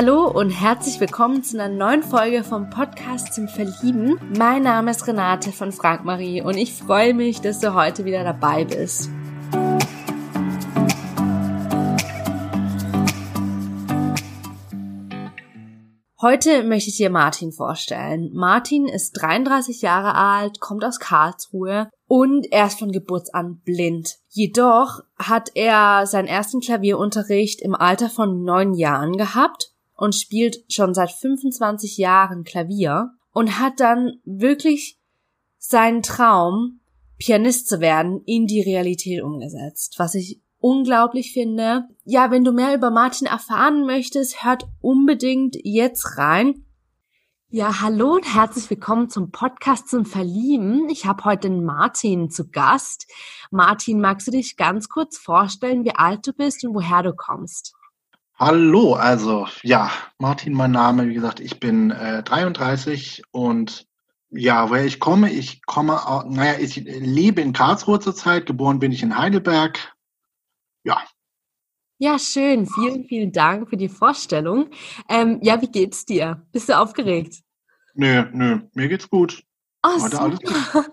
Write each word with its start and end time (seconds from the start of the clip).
Hallo 0.00 0.28
und 0.30 0.50
herzlich 0.50 1.00
willkommen 1.00 1.42
zu 1.42 1.60
einer 1.60 1.74
neuen 1.74 2.04
Folge 2.04 2.44
vom 2.44 2.70
Podcast 2.70 3.34
zum 3.34 3.48
Verlieben. 3.48 4.16
Mein 4.38 4.62
Name 4.62 4.92
ist 4.92 5.08
Renate 5.08 5.50
von 5.50 5.72
Frank 5.72 6.04
Marie 6.04 6.40
und 6.40 6.56
ich 6.56 6.72
freue 6.72 7.14
mich, 7.14 7.40
dass 7.40 7.58
du 7.58 7.74
heute 7.74 8.04
wieder 8.04 8.22
dabei 8.22 8.64
bist. 8.64 9.10
Heute 16.22 16.62
möchte 16.62 16.90
ich 16.90 16.96
dir 16.96 17.10
Martin 17.10 17.50
vorstellen. 17.50 18.30
Martin 18.32 18.86
ist 18.86 19.20
33 19.20 19.82
Jahre 19.82 20.14
alt, 20.14 20.60
kommt 20.60 20.84
aus 20.84 21.00
Karlsruhe 21.00 21.90
und 22.06 22.46
er 22.52 22.68
ist 22.68 22.78
von 22.78 22.92
Geburt 22.92 23.34
an 23.34 23.62
blind. 23.64 24.18
Jedoch 24.28 25.00
hat 25.18 25.50
er 25.56 26.06
seinen 26.06 26.28
ersten 26.28 26.60
Klavierunterricht 26.60 27.60
im 27.60 27.74
Alter 27.74 28.08
von 28.08 28.44
neun 28.44 28.74
Jahren 28.74 29.16
gehabt 29.16 29.72
und 29.98 30.14
spielt 30.14 30.64
schon 30.72 30.94
seit 30.94 31.10
25 31.10 31.98
Jahren 31.98 32.44
Klavier 32.44 33.10
und 33.32 33.58
hat 33.58 33.80
dann 33.80 34.20
wirklich 34.24 34.96
seinen 35.58 36.02
Traum, 36.02 36.80
Pianist 37.18 37.68
zu 37.68 37.80
werden, 37.80 38.22
in 38.24 38.46
die 38.46 38.62
Realität 38.62 39.22
umgesetzt, 39.22 39.96
was 39.98 40.14
ich 40.14 40.40
unglaublich 40.60 41.32
finde. 41.32 41.88
Ja, 42.04 42.30
wenn 42.30 42.44
du 42.44 42.52
mehr 42.52 42.74
über 42.76 42.92
Martin 42.92 43.26
erfahren 43.26 43.86
möchtest, 43.86 44.44
hört 44.44 44.68
unbedingt 44.80 45.56
jetzt 45.64 46.16
rein. 46.16 46.64
Ja, 47.50 47.80
hallo 47.80 48.12
und 48.14 48.34
herzlich 48.34 48.70
willkommen 48.70 49.10
zum 49.10 49.32
Podcast 49.32 49.88
zum 49.88 50.04
Verlieben. 50.04 50.88
Ich 50.90 51.06
habe 51.06 51.24
heute 51.24 51.48
den 51.48 51.64
Martin 51.64 52.30
zu 52.30 52.48
Gast. 52.50 53.10
Martin, 53.50 54.00
magst 54.00 54.28
du 54.28 54.30
dich 54.30 54.56
ganz 54.56 54.88
kurz 54.88 55.18
vorstellen, 55.18 55.84
wie 55.84 55.94
alt 55.94 56.24
du 56.24 56.32
bist 56.32 56.64
und 56.64 56.74
woher 56.74 57.02
du 57.02 57.14
kommst? 57.14 57.74
Hallo, 58.40 58.94
also 58.94 59.48
ja, 59.64 59.90
Martin, 60.18 60.52
mein 60.52 60.70
Name, 60.70 61.08
wie 61.08 61.14
gesagt, 61.14 61.40
ich 61.40 61.58
bin 61.58 61.90
äh, 61.90 62.22
33 62.22 63.24
und 63.32 63.88
ja, 64.30 64.70
woher 64.70 64.84
ich 64.84 65.00
komme, 65.00 65.32
ich 65.32 65.60
komme, 65.66 65.98
naja, 66.28 66.56
ich 66.60 66.76
lebe 66.76 67.40
in 67.40 67.52
Karlsruhe 67.52 67.98
zurzeit, 67.98 68.46
geboren 68.46 68.78
bin 68.78 68.92
ich 68.92 69.02
in 69.02 69.18
Heidelberg, 69.18 69.92
ja. 70.84 71.02
Ja, 71.98 72.16
schön. 72.20 72.68
Vielen, 72.68 73.06
vielen 73.06 73.32
Dank 73.32 73.70
für 73.70 73.76
die 73.76 73.88
Vorstellung. 73.88 74.70
Ähm, 75.08 75.40
ja, 75.42 75.60
wie 75.60 75.66
geht's 75.66 76.04
dir? 76.04 76.46
Bist 76.52 76.68
du 76.68 76.78
aufgeregt? 76.78 77.42
Nö, 77.94 78.24
nö, 78.32 78.60
mir 78.74 78.88
geht's 78.88 79.10
gut. 79.10 79.42
Oh, 79.82 80.00
Heute 80.00 80.20
alles 80.20 80.38
gut. 80.38 80.54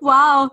wow. 0.00 0.50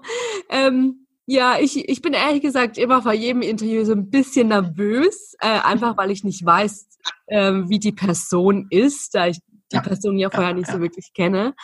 Ähm, 0.50 1.03
ja, 1.26 1.58
ich, 1.60 1.90
ich 1.90 2.02
bin 2.02 2.14
ehrlich 2.14 2.42
gesagt 2.42 2.78
immer 2.78 3.02
vor 3.02 3.14
jedem 3.14 3.42
Interview 3.42 3.86
so 3.86 3.94
ein 3.94 4.10
bisschen 4.10 4.50
nervös, 4.50 5.36
äh, 5.40 5.60
einfach 5.62 5.98
weil 5.98 6.12
ich 6.12 6.24
nicht 6.24 6.46
weiß, 6.46 6.88
äh, 7.28 7.54
wie 7.68 7.80
die 7.80 7.94
Person 7.94 8.68
ist, 8.70 9.16
da 9.16 9.28
ich 9.28 9.40
die 9.72 9.78
ja. 9.78 9.82
Person 9.82 10.18
ja 10.18 10.30
vorher 10.30 10.50
ja, 10.50 10.56
nicht 10.56 10.68
ja. 10.68 10.76
so 10.76 10.82
wirklich 10.82 11.14
kenne. 11.14 11.56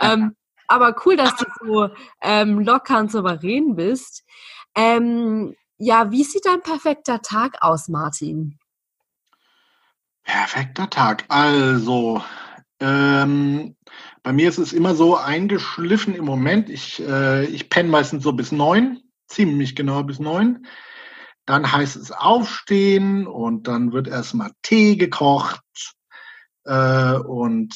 Ähm, 0.00 0.36
aber 0.68 0.96
cool, 1.04 1.16
dass 1.16 1.36
du 1.36 1.44
so 1.64 1.88
ähm, 2.22 2.60
locker 2.60 2.98
und 2.98 3.10
souverän 3.10 3.76
bist. 3.76 4.24
Ähm, 4.74 5.54
ja, 5.78 6.10
wie 6.10 6.24
sieht 6.24 6.46
dein 6.46 6.62
perfekter 6.62 7.22
Tag 7.22 7.56
aus, 7.60 7.88
Martin? 7.88 8.58
Perfekter 10.24 10.90
Tag. 10.90 11.24
Also, 11.28 12.22
ähm, 12.80 13.76
bei 14.22 14.32
mir 14.32 14.48
ist 14.48 14.58
es 14.58 14.72
immer 14.72 14.94
so 14.94 15.16
eingeschliffen 15.16 16.14
im 16.14 16.24
Moment. 16.24 16.68
Ich, 16.68 17.00
äh, 17.00 17.44
ich 17.44 17.70
penne 17.70 17.88
meistens 17.88 18.24
so 18.24 18.32
bis 18.32 18.52
neun, 18.52 19.00
ziemlich 19.28 19.76
genau 19.76 20.02
bis 20.02 20.18
neun. 20.18 20.66
Dann 21.46 21.70
heißt 21.70 21.96
es 21.96 22.10
aufstehen 22.10 23.26
und 23.26 23.68
dann 23.68 23.92
wird 23.92 24.08
erstmal 24.08 24.50
Tee 24.62 24.96
gekocht. 24.96 25.60
Äh, 26.64 27.14
und 27.14 27.74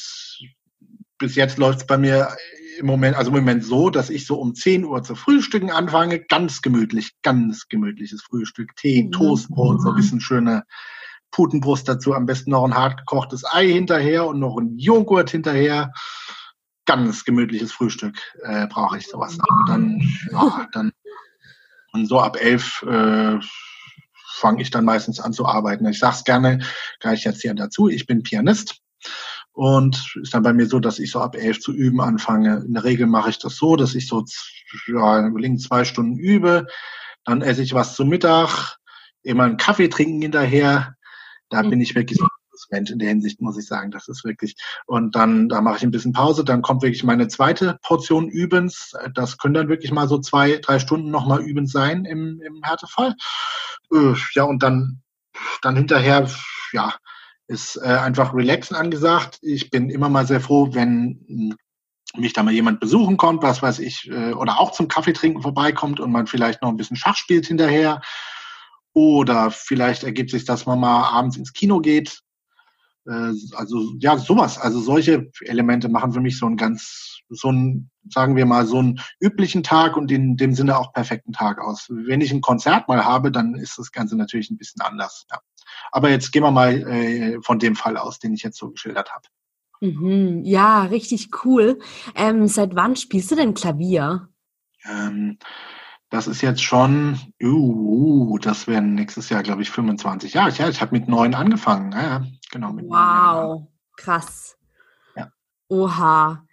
bis 1.17 1.35
jetzt 1.35 1.57
läuft 1.57 1.79
es 1.81 1.87
bei 1.87 1.97
mir 1.97 2.35
im 2.77 2.85
Moment, 2.85 3.15
also 3.15 3.29
im 3.29 3.37
Moment 3.37 3.63
so, 3.63 3.89
dass 3.89 4.09
ich 4.09 4.25
so 4.25 4.35
um 4.39 4.55
10 4.55 4.83
Uhr 4.83 5.03
zu 5.03 5.15
frühstücken 5.15 5.71
anfange. 5.71 6.19
Ganz 6.19 6.61
gemütlich, 6.61 7.11
ganz 7.21 7.67
gemütliches 7.69 8.21
Frühstück. 8.23 8.75
Tee, 8.75 9.03
mhm. 9.03 9.11
Toastbrot, 9.11 9.81
so 9.81 9.89
ein 9.89 9.95
bisschen 9.95 10.19
schöne 10.19 10.63
Putenbrust 11.31 11.87
dazu. 11.87 12.13
Am 12.13 12.25
besten 12.25 12.51
noch 12.51 12.65
ein 12.65 12.75
hart 12.75 12.97
gekochtes 12.97 13.43
Ei 13.45 13.67
hinterher 13.67 14.25
und 14.25 14.39
noch 14.39 14.57
ein 14.57 14.77
Joghurt 14.77 15.29
hinterher. 15.29 15.93
Ganz 16.85 17.23
gemütliches 17.23 17.71
Frühstück 17.71 18.17
äh, 18.43 18.67
brauche 18.67 18.97
ich 18.97 19.07
sowas. 19.07 19.37
Und 19.37 19.69
dann, 19.69 20.01
ja, 20.31 20.67
dann 20.73 20.91
und 21.93 22.07
so 22.07 22.19
ab 22.19 22.37
elf 22.39 22.83
äh, 22.83 23.39
fange 24.33 24.61
ich 24.61 24.71
dann 24.71 24.85
meistens 24.85 25.19
an 25.19 25.33
zu 25.33 25.45
arbeiten. 25.45 25.85
Ich 25.87 25.99
sage 25.99 26.15
es 26.15 26.23
gerne 26.23 26.59
gleich 26.99 27.23
jetzt 27.23 27.41
hier 27.41 27.53
dazu. 27.53 27.89
Ich 27.89 28.07
bin 28.07 28.23
Pianist 28.23 28.81
und 29.53 30.15
ist 30.21 30.33
dann 30.33 30.43
bei 30.43 30.53
mir 30.53 30.67
so, 30.67 30.79
dass 30.79 30.99
ich 30.99 31.11
so 31.11 31.19
ab 31.19 31.35
elf 31.35 31.59
zu 31.59 31.73
üben 31.73 32.01
anfange. 32.01 32.63
In 32.65 32.73
der 32.73 32.83
Regel 32.83 33.07
mache 33.07 33.29
ich 33.29 33.39
das 33.39 33.55
so, 33.57 33.75
dass 33.75 33.95
ich 33.95 34.07
so 34.07 34.23
ja, 34.87 35.29
zwei 35.57 35.83
Stunden 35.83 36.17
übe. 36.17 36.67
Dann 37.25 37.41
esse 37.41 37.61
ich 37.61 37.73
was 37.73 37.95
zum 37.95 38.09
Mittag, 38.09 38.77
immer 39.23 39.43
einen 39.43 39.57
Kaffee 39.57 39.89
trinken 39.89 40.21
hinterher. 40.21 40.95
Da 41.49 41.61
mhm. 41.61 41.71
bin 41.71 41.81
ich 41.81 41.95
wirklich 41.95 42.17
so 42.17 42.27
Mensch 42.69 42.91
in 42.91 42.99
der 42.99 43.09
Hinsicht, 43.09 43.41
muss 43.41 43.57
ich 43.57 43.65
sagen. 43.65 43.91
Das 43.91 44.07
ist 44.07 44.23
wirklich. 44.23 44.55
Und 44.85 45.15
dann, 45.15 45.49
da 45.49 45.61
mache 45.61 45.77
ich 45.77 45.83
ein 45.83 45.91
bisschen 45.91 46.13
Pause. 46.13 46.43
Dann 46.43 46.61
kommt 46.61 46.83
wirklich 46.83 47.03
meine 47.03 47.27
zweite 47.27 47.79
Portion 47.81 48.29
Übens. 48.29 48.93
Das 49.13 49.37
können 49.37 49.53
dann 49.53 49.69
wirklich 49.69 49.91
mal 49.91 50.07
so 50.07 50.19
zwei, 50.19 50.57
drei 50.57 50.79
Stunden 50.79 51.09
nochmal 51.11 51.41
Übens 51.41 51.71
sein 51.71 52.05
im, 52.05 52.41
im 52.41 52.61
Härtefall. 52.63 53.15
Äh, 53.93 54.13
ja, 54.33 54.43
und 54.43 54.63
dann, 54.63 55.01
dann 55.61 55.75
hinterher, 55.75 56.29
ja, 56.73 56.95
ist 57.47 57.77
äh, 57.77 57.87
einfach 57.87 58.33
relaxen 58.33 58.75
angesagt. 58.75 59.39
Ich 59.41 59.69
bin 59.69 59.89
immer 59.89 60.09
mal 60.09 60.25
sehr 60.25 60.41
froh, 60.41 60.69
wenn 60.73 61.55
mich 62.15 62.33
da 62.33 62.43
mal 62.43 62.53
jemand 62.53 62.79
besuchen 62.79 63.17
kommt, 63.17 63.43
was 63.43 63.61
weiß 63.61 63.79
ich, 63.79 64.09
äh, 64.09 64.33
oder 64.33 64.59
auch 64.59 64.71
zum 64.71 64.87
Kaffee 64.87 65.13
trinken 65.13 65.41
vorbeikommt 65.41 65.99
und 65.99 66.11
man 66.11 66.27
vielleicht 66.27 66.61
noch 66.61 66.69
ein 66.69 66.77
bisschen 66.77 66.97
Schach 66.97 67.15
spielt 67.15 67.45
hinterher. 67.45 68.01
Oder 68.93 69.51
vielleicht 69.51 70.03
ergibt 70.03 70.31
sich, 70.31 70.43
dass 70.43 70.65
man 70.65 70.79
mal 70.79 71.09
abends 71.09 71.37
ins 71.37 71.53
Kino 71.53 71.79
geht. 71.79 72.21
Äh, 73.07 73.33
also 73.53 73.93
ja, 73.99 74.17
sowas. 74.17 74.57
Also 74.57 74.79
solche 74.79 75.31
Elemente 75.41 75.89
machen 75.89 76.13
für 76.13 76.21
mich 76.21 76.37
so 76.37 76.45
einen 76.45 76.57
ganz, 76.57 77.19
so 77.29 77.49
einen, 77.49 77.89
sagen 78.09 78.35
wir 78.35 78.45
mal, 78.45 78.65
so 78.65 78.79
einen 78.79 78.99
üblichen 79.19 79.63
Tag 79.63 79.97
und 79.97 80.11
in 80.11 80.37
dem 80.37 80.53
Sinne 80.53 80.77
auch 80.77 80.93
perfekten 80.93 81.33
Tag 81.33 81.59
aus. 81.59 81.87
Wenn 81.89 82.21
ich 82.21 82.31
ein 82.31 82.41
Konzert 82.41 82.87
mal 82.87 83.05
habe, 83.05 83.31
dann 83.31 83.55
ist 83.55 83.77
das 83.77 83.91
Ganze 83.91 84.15
natürlich 84.15 84.49
ein 84.51 84.57
bisschen 84.57 84.81
anders. 84.81 85.25
Ja. 85.31 85.39
Aber 85.91 86.09
jetzt 86.09 86.31
gehen 86.31 86.43
wir 86.43 86.51
mal 86.51 86.73
äh, 86.87 87.41
von 87.41 87.59
dem 87.59 87.75
Fall 87.75 87.97
aus, 87.97 88.19
den 88.19 88.33
ich 88.33 88.43
jetzt 88.43 88.57
so 88.57 88.71
geschildert 88.71 89.11
habe. 89.13 89.27
Mhm, 89.81 90.43
ja, 90.43 90.83
richtig 90.83 91.29
cool. 91.43 91.79
Ähm, 92.15 92.47
seit 92.47 92.75
wann 92.75 92.95
spielst 92.95 93.31
du 93.31 93.35
denn 93.35 93.55
Klavier? 93.55 94.29
Ähm, 94.85 95.37
das 96.11 96.27
ist 96.27 96.41
jetzt 96.41 96.61
schon, 96.61 97.17
uh, 97.41 98.37
das 98.37 98.67
werden 98.67 98.95
nächstes 98.95 99.29
Jahr, 99.29 99.43
glaube 99.43 99.61
ich, 99.61 99.71
25 99.71 100.33
Jahre. 100.33 100.51
Ja, 100.51 100.67
ich 100.67 100.81
habe 100.81 100.91
mit 100.91 101.07
neun 101.07 101.33
angefangen. 101.33 101.93
Ja, 101.93 102.25
genau. 102.51 102.75
Wow, 102.75 103.67
krass. 103.95 104.57
Ja. 105.15 105.29
Oha. 105.69 106.45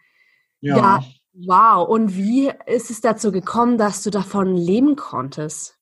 Ja. 0.60 0.76
ja. 0.76 1.04
Wow. 1.34 1.88
Und 1.88 2.16
wie 2.16 2.52
ist 2.66 2.91
es 2.91 3.00
dazu 3.00 3.32
gekommen, 3.32 3.78
dass 3.78 4.04
du 4.04 4.10
davon 4.10 4.56
leben 4.56 4.94
konntest? 4.94 5.76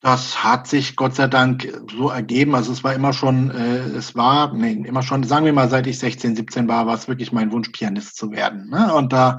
Das 0.00 0.44
hat 0.44 0.66
sich 0.68 0.94
Gott 0.94 1.16
sei 1.16 1.26
Dank 1.26 1.72
so 1.90 2.10
ergeben. 2.10 2.54
Also 2.54 2.70
es 2.70 2.84
war 2.84 2.92
immer 2.92 3.14
schon, 3.14 3.50
äh, 3.50 3.78
es 3.78 4.14
war, 4.14 4.52
nee, 4.52 4.72
immer 4.72 5.02
schon, 5.02 5.24
sagen 5.24 5.46
wir 5.46 5.54
mal, 5.54 5.70
seit 5.70 5.86
ich 5.86 5.98
16, 5.98 6.36
17 6.36 6.68
war, 6.68 6.86
war 6.86 6.94
es 6.94 7.08
wirklich 7.08 7.32
mein 7.32 7.50
Wunsch, 7.50 7.70
Pianist 7.70 8.16
zu 8.16 8.30
werden. 8.30 8.68
Ne? 8.68 8.94
Und 8.94 9.12
da 9.12 9.38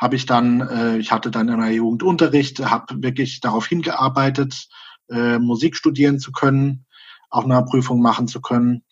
habe 0.00 0.16
ich 0.16 0.24
dann, 0.24 0.60
äh, 0.60 0.96
ich 0.96 1.12
hatte 1.12 1.30
dann 1.30 1.48
in 1.48 1.60
der 1.60 1.72
Jugend 1.72 2.02
Unterricht, 2.02 2.58
habe 2.60 3.02
wirklich 3.02 3.40
darauf 3.40 3.66
hingearbeitet, 3.66 4.68
äh, 5.10 5.38
Musik 5.38 5.76
studieren 5.76 6.18
zu 6.18 6.32
können, 6.32 6.86
auch 7.28 7.44
eine 7.44 7.62
Prüfung 7.64 8.00
machen 8.00 8.26
zu 8.26 8.40
können. 8.40 8.82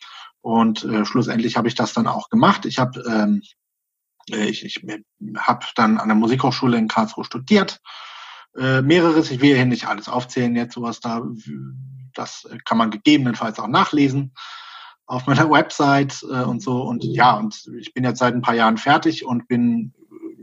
Und 0.42 0.84
äh, 0.84 1.04
schlussendlich 1.06 1.56
habe 1.56 1.68
ich 1.68 1.74
das 1.74 1.94
dann 1.94 2.06
auch 2.06 2.28
gemacht. 2.28 2.66
Ich 2.66 2.78
habe 2.78 3.02
ähm, 3.08 3.42
äh, 4.30 4.46
ich, 4.46 4.64
ich 4.64 4.84
hab 5.36 5.74
dann 5.74 5.98
an 5.98 6.08
der 6.08 6.16
Musikhochschule 6.16 6.76
in 6.76 6.88
Karlsruhe 6.88 7.24
studiert 7.24 7.80
äh, 8.56 8.82
mehreres. 8.82 9.30
Ich 9.30 9.40
will 9.40 9.54
hier 9.54 9.66
nicht 9.66 9.86
alles 9.86 10.08
aufzählen 10.08 10.54
jetzt, 10.56 10.74
sowas 10.74 11.00
da. 11.00 11.22
Das 12.14 12.48
kann 12.64 12.78
man 12.78 12.90
gegebenenfalls 12.90 13.58
auch 13.58 13.68
nachlesen 13.68 14.34
auf 15.06 15.26
meiner 15.26 15.50
Website 15.50 16.22
äh, 16.22 16.42
und 16.42 16.62
so. 16.62 16.82
Und 16.82 17.04
ja, 17.04 17.36
und 17.36 17.70
ich 17.78 17.94
bin 17.94 18.04
jetzt 18.04 18.18
seit 18.18 18.34
ein 18.34 18.42
paar 18.42 18.54
Jahren 18.54 18.76
fertig 18.76 19.24
und 19.24 19.48
bin 19.48 19.94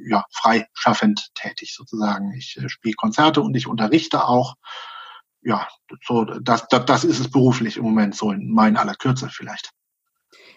ja 0.08 0.26
freischaffend 0.32 1.32
tätig 1.36 1.74
sozusagen. 1.76 2.34
Ich 2.34 2.58
äh, 2.58 2.70
spiele 2.70 2.96
Konzerte 2.96 3.42
und 3.42 3.56
ich 3.56 3.68
unterrichte 3.68 4.26
auch. 4.26 4.56
Ja, 5.42 5.68
so 6.04 6.26
das, 6.26 6.68
das, 6.70 6.86
das 6.86 7.04
ist 7.04 7.20
es 7.20 7.30
beruflich 7.30 7.78
im 7.78 7.84
Moment 7.84 8.16
so 8.16 8.32
in 8.32 8.52
meinen 8.52 8.78
aller 8.78 8.96
Kürze 8.96 9.30
vielleicht. 9.30 9.72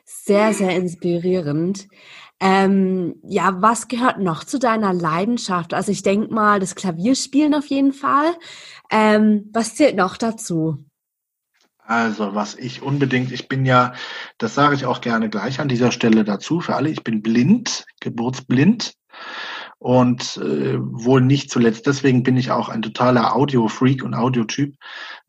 Sehr, 0.05 0.55
sehr 0.55 0.75
inspirierend. 0.75 1.87
Ähm, 2.41 3.17
ja, 3.25 3.61
was 3.61 3.89
gehört 3.89 4.21
noch 4.21 4.45
zu 4.45 4.59
deiner 4.59 4.95
Leidenschaft? 4.95 5.75
Also 5.75 5.93
ich 5.93 6.03
denke 6.03 6.33
mal, 6.33 6.61
das 6.61 6.75
Klavierspielen 6.75 7.55
auf 7.55 7.67
jeden 7.67 7.93
Fall. 7.93 8.35
Ähm, 8.91 9.51
was 9.53 9.75
zählt 9.75 9.97
noch 9.97 10.17
dazu? 10.17 10.88
Also, 11.89 12.35
was 12.35 12.55
ich 12.55 12.83
unbedingt, 12.83 13.33
ich 13.33 13.49
bin 13.49 13.65
ja, 13.65 13.95
das 14.37 14.55
sage 14.55 14.75
ich 14.75 14.85
auch 14.85 15.01
gerne 15.01 15.31
gleich 15.31 15.59
an 15.59 15.69
dieser 15.69 15.91
Stelle 15.91 16.23
dazu 16.23 16.61
für 16.61 16.77
alle, 16.77 16.91
ich 16.91 17.03
bin 17.03 17.23
blind, 17.23 17.87
geburtsblind 18.01 18.93
und 19.79 20.37
äh, 20.37 20.77
wohl 20.79 21.23
nicht 21.23 21.51
zuletzt 21.51 21.87
deswegen 21.87 22.23
bin 22.25 22.37
ich 22.37 22.51
auch 22.51 22.69
ein 22.69 22.83
totaler 22.83 23.35
Audio-Freak 23.35 24.05
und 24.05 24.13
Audiotyp. 24.13 24.77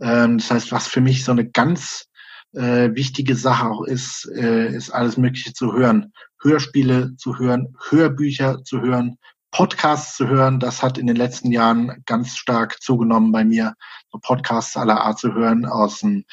Ähm, 0.01 0.39
das 0.39 0.51
heißt, 0.51 0.71
was 0.73 0.89
für 0.89 0.99
mich 0.99 1.23
so 1.23 1.31
eine 1.31 1.49
ganz 1.49 2.07
äh, 2.51 2.93
wichtige 2.93 3.37
Sache 3.37 3.69
auch 3.69 3.85
ist, 3.85 4.29
äh, 4.35 4.75
ist 4.75 4.89
alles 4.89 5.15
Mögliche 5.15 5.53
zu 5.53 5.71
hören. 5.71 6.11
Hörspiele 6.41 7.15
zu 7.15 7.39
hören, 7.39 7.73
Hörbücher 7.89 8.65
zu 8.65 8.81
hören, 8.81 9.15
Podcasts 9.51 10.15
zu 10.15 10.27
hören. 10.27 10.59
Das 10.59 10.83
hat 10.83 10.97
in 10.97 11.07
den 11.07 11.15
letzten 11.15 11.51
Jahren 11.51 12.03
ganz 12.05 12.37
stark 12.37 12.81
zugenommen 12.81 13.31
bei 13.31 13.43
mir, 13.43 13.73
so 14.11 14.19
Podcasts 14.19 14.77
aller 14.77 15.01
Art 15.01 15.19
zu 15.19 15.33
hören 15.33 15.65
aus 15.65 15.99
dem 15.99 16.25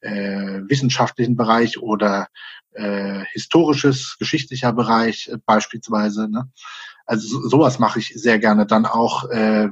äh, 0.00 0.60
wissenschaftlichen 0.68 1.36
Bereich 1.36 1.78
oder 1.78 2.28
äh, 2.72 3.24
historisches, 3.32 4.16
geschichtlicher 4.18 4.72
Bereich 4.72 5.28
äh, 5.28 5.36
beispielsweise. 5.44 6.28
Ne? 6.30 6.50
Also 7.04 7.28
so, 7.28 7.48
sowas 7.48 7.78
mache 7.78 7.98
ich 7.98 8.14
sehr 8.14 8.38
gerne. 8.38 8.66
Dann 8.66 8.86
auch 8.86 9.28
äh, 9.30 9.68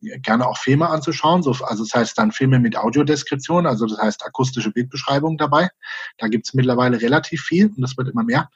gerne 0.00 0.46
auch 0.46 0.56
Filme 0.56 0.88
anzuschauen. 0.88 1.42
So, 1.42 1.52
also 1.64 1.84
das 1.84 1.94
heißt 1.94 2.18
dann 2.18 2.32
Filme 2.32 2.58
mit 2.58 2.76
Audiodeskription, 2.76 3.66
also 3.66 3.86
das 3.86 3.98
heißt 3.98 4.24
akustische 4.24 4.70
Bildbeschreibung 4.70 5.36
dabei. 5.36 5.68
Da 6.16 6.28
gibt's 6.28 6.54
mittlerweile 6.54 7.00
relativ 7.00 7.42
viel 7.42 7.66
und 7.66 7.80
das 7.82 7.96
wird 7.96 8.08
immer 8.08 8.24
mehr. 8.24 8.48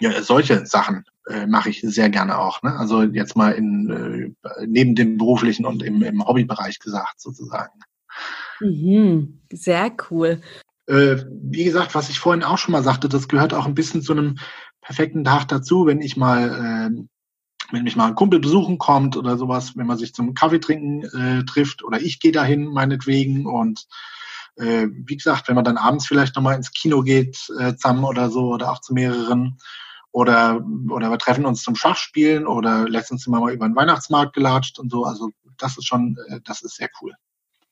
Ja, 0.00 0.22
solche 0.22 0.64
Sachen 0.64 1.04
äh, 1.28 1.46
mache 1.46 1.70
ich 1.70 1.80
sehr 1.82 2.08
gerne 2.08 2.38
auch. 2.38 2.62
Ne? 2.62 2.76
Also 2.76 3.02
jetzt 3.02 3.36
mal 3.36 3.52
in 3.52 4.34
äh, 4.42 4.66
neben 4.66 4.94
dem 4.94 5.18
beruflichen 5.18 5.66
und 5.66 5.82
im, 5.82 6.02
im 6.02 6.26
Hobbybereich 6.26 6.78
gesagt 6.78 7.20
sozusagen. 7.20 7.80
Mhm, 8.60 9.40
sehr 9.52 9.92
cool. 10.10 10.40
Äh, 10.86 11.16
wie 11.30 11.64
gesagt, 11.64 11.94
was 11.94 12.08
ich 12.08 12.18
vorhin 12.18 12.42
auch 12.42 12.58
schon 12.58 12.72
mal 12.72 12.82
sagte, 12.82 13.08
das 13.08 13.28
gehört 13.28 13.52
auch 13.52 13.66
ein 13.66 13.74
bisschen 13.74 14.02
zu 14.02 14.12
einem 14.12 14.38
perfekten 14.80 15.24
Tag 15.24 15.46
dazu, 15.48 15.86
wenn 15.86 16.00
ich 16.00 16.16
mal, 16.16 16.48
äh, 16.48 17.04
wenn 17.72 17.84
mich 17.84 17.96
mal 17.96 18.06
ein 18.06 18.14
Kumpel 18.14 18.40
besuchen 18.40 18.78
kommt 18.78 19.16
oder 19.16 19.36
sowas, 19.36 19.76
wenn 19.76 19.86
man 19.86 19.98
sich 19.98 20.14
zum 20.14 20.32
Kaffee 20.34 20.60
trinken 20.60 21.04
äh, 21.04 21.44
trifft 21.44 21.84
oder 21.84 22.00
ich 22.00 22.20
gehe 22.20 22.32
dahin 22.32 22.64
meinetwegen 22.64 23.46
und 23.46 23.86
äh, 24.56 24.88
wie 24.90 25.16
gesagt, 25.16 25.48
wenn 25.48 25.54
man 25.54 25.64
dann 25.64 25.76
abends 25.76 26.06
vielleicht 26.06 26.34
nochmal 26.36 26.56
ins 26.56 26.72
Kino 26.72 27.02
geht 27.02 27.36
äh, 27.60 27.74
zusammen 27.76 28.04
oder 28.04 28.30
so 28.30 28.52
oder 28.54 28.72
auch 28.72 28.80
zu 28.80 28.94
mehreren 28.94 29.58
oder 30.12 30.64
oder 30.90 31.10
wir 31.10 31.18
treffen 31.18 31.46
uns 31.46 31.62
zum 31.62 31.74
Schachspielen 31.74 32.46
oder 32.46 32.88
letztens 32.88 33.24
sind 33.24 33.32
wir 33.32 33.40
mal 33.40 33.52
über 33.52 33.68
den 33.68 33.76
Weihnachtsmarkt 33.76 34.34
gelatscht 34.34 34.78
und 34.78 34.90
so. 34.90 35.04
Also 35.04 35.30
das 35.58 35.76
ist 35.76 35.86
schon, 35.86 36.16
äh, 36.28 36.40
das 36.44 36.62
ist 36.62 36.76
sehr 36.76 36.88
cool. 37.00 37.12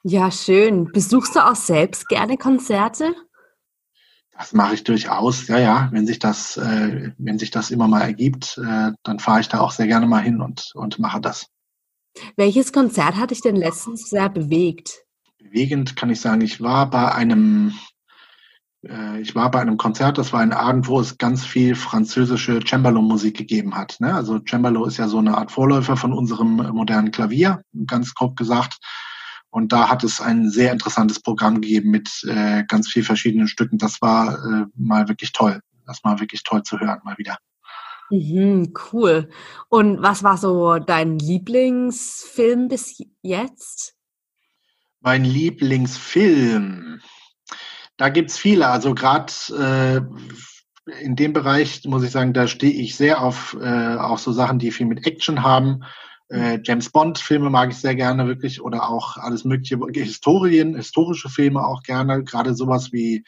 Ja, 0.02 0.30
schön. 0.30 0.92
Besuchst 0.92 1.34
du 1.34 1.44
auch 1.44 1.56
selbst 1.56 2.08
gerne 2.08 2.36
Konzerte? 2.36 3.14
Das 4.38 4.52
mache 4.52 4.74
ich 4.74 4.84
durchaus, 4.84 5.48
ja, 5.48 5.58
ja. 5.58 5.88
Wenn 5.92 6.06
sich 6.06 6.18
das, 6.18 6.56
äh, 6.58 7.12
wenn 7.18 7.38
sich 7.38 7.50
das 7.50 7.70
immer 7.70 7.88
mal 7.88 8.02
ergibt, 8.02 8.58
äh, 8.58 8.92
dann 9.02 9.18
fahre 9.18 9.40
ich 9.40 9.48
da 9.48 9.60
auch 9.60 9.70
sehr 9.70 9.86
gerne 9.86 10.06
mal 10.06 10.22
hin 10.22 10.40
und, 10.40 10.72
und 10.74 10.98
mache 10.98 11.20
das. 11.20 11.46
Welches 12.36 12.72
Konzert 12.72 13.16
hat 13.16 13.30
dich 13.30 13.40
denn 13.40 13.56
letztens 13.56 14.10
sehr 14.10 14.28
bewegt? 14.28 15.04
Bewegend 15.38 15.96
kann 15.96 16.10
ich 16.10 16.20
sagen, 16.20 16.40
ich 16.40 16.60
war 16.60 16.90
bei 16.90 17.12
einem, 17.12 17.74
ich 19.20 19.34
war 19.34 19.50
bei 19.50 19.60
einem 19.60 19.76
Konzert, 19.76 20.18
das 20.18 20.32
war 20.32 20.40
ein 20.40 20.52
Abend, 20.52 20.88
wo 20.88 21.00
es 21.00 21.18
ganz 21.18 21.44
viel 21.44 21.74
französische 21.74 22.60
Cembalo-Musik 22.60 23.36
gegeben 23.36 23.74
hat. 23.76 23.96
Ne? 24.00 24.14
Also 24.14 24.38
Cembalo 24.38 24.84
ist 24.86 24.96
ja 24.96 25.08
so 25.08 25.18
eine 25.18 25.36
Art 25.36 25.52
Vorläufer 25.52 25.96
von 25.96 26.12
unserem 26.12 26.56
modernen 26.56 27.10
Klavier, 27.10 27.62
ganz 27.86 28.14
grob 28.14 28.36
gesagt. 28.36 28.78
Und 29.50 29.72
da 29.72 29.88
hat 29.88 30.04
es 30.04 30.20
ein 30.20 30.50
sehr 30.50 30.72
interessantes 30.72 31.20
Programm 31.20 31.60
gegeben 31.60 31.90
mit 31.90 32.10
äh, 32.28 32.64
ganz 32.68 32.88
vielen 32.88 33.06
verschiedenen 33.06 33.48
Stücken. 33.48 33.78
Das 33.78 34.02
war 34.02 34.34
äh, 34.34 34.66
mal 34.74 35.08
wirklich 35.08 35.32
toll. 35.32 35.60
Das 35.86 36.04
war 36.04 36.20
wirklich 36.20 36.42
toll 36.42 36.62
zu 36.62 36.78
hören, 36.78 37.00
mal 37.04 37.16
wieder. 37.16 37.38
Mhm, 38.10 38.74
cool. 38.92 39.30
Und 39.68 40.02
was 40.02 40.22
war 40.22 40.36
so 40.36 40.78
dein 40.78 41.18
Lieblingsfilm 41.18 42.68
bis 42.68 43.02
jetzt? 43.22 43.94
Mein 45.00 45.24
Lieblingsfilm. 45.24 47.00
Da 47.96 48.08
gibt's 48.08 48.38
viele. 48.38 48.68
Also 48.68 48.94
gerade 48.94 49.32
äh, 50.86 51.00
in 51.02 51.16
dem 51.16 51.32
Bereich 51.32 51.84
muss 51.84 52.02
ich 52.02 52.10
sagen, 52.10 52.32
da 52.32 52.46
stehe 52.46 52.72
ich 52.72 52.96
sehr 52.96 53.22
auf, 53.22 53.56
äh, 53.60 53.96
auf 53.96 54.20
so 54.20 54.32
Sachen, 54.32 54.58
die 54.58 54.70
viel 54.70 54.86
mit 54.86 55.06
Action 55.06 55.42
haben. 55.42 55.82
Äh, 56.28 56.60
James 56.62 56.90
Bond 56.90 57.18
Filme 57.18 57.50
mag 57.50 57.70
ich 57.70 57.78
sehr 57.78 57.94
gerne 57.94 58.26
wirklich 58.26 58.60
oder 58.60 58.88
auch 58.88 59.16
alles 59.16 59.44
mögliche 59.44 59.78
Historien, 59.92 60.74
historische 60.74 61.28
Filme 61.28 61.64
auch 61.64 61.82
gerne, 61.82 62.24
gerade 62.24 62.54
sowas 62.54 62.92
wie 62.92 63.24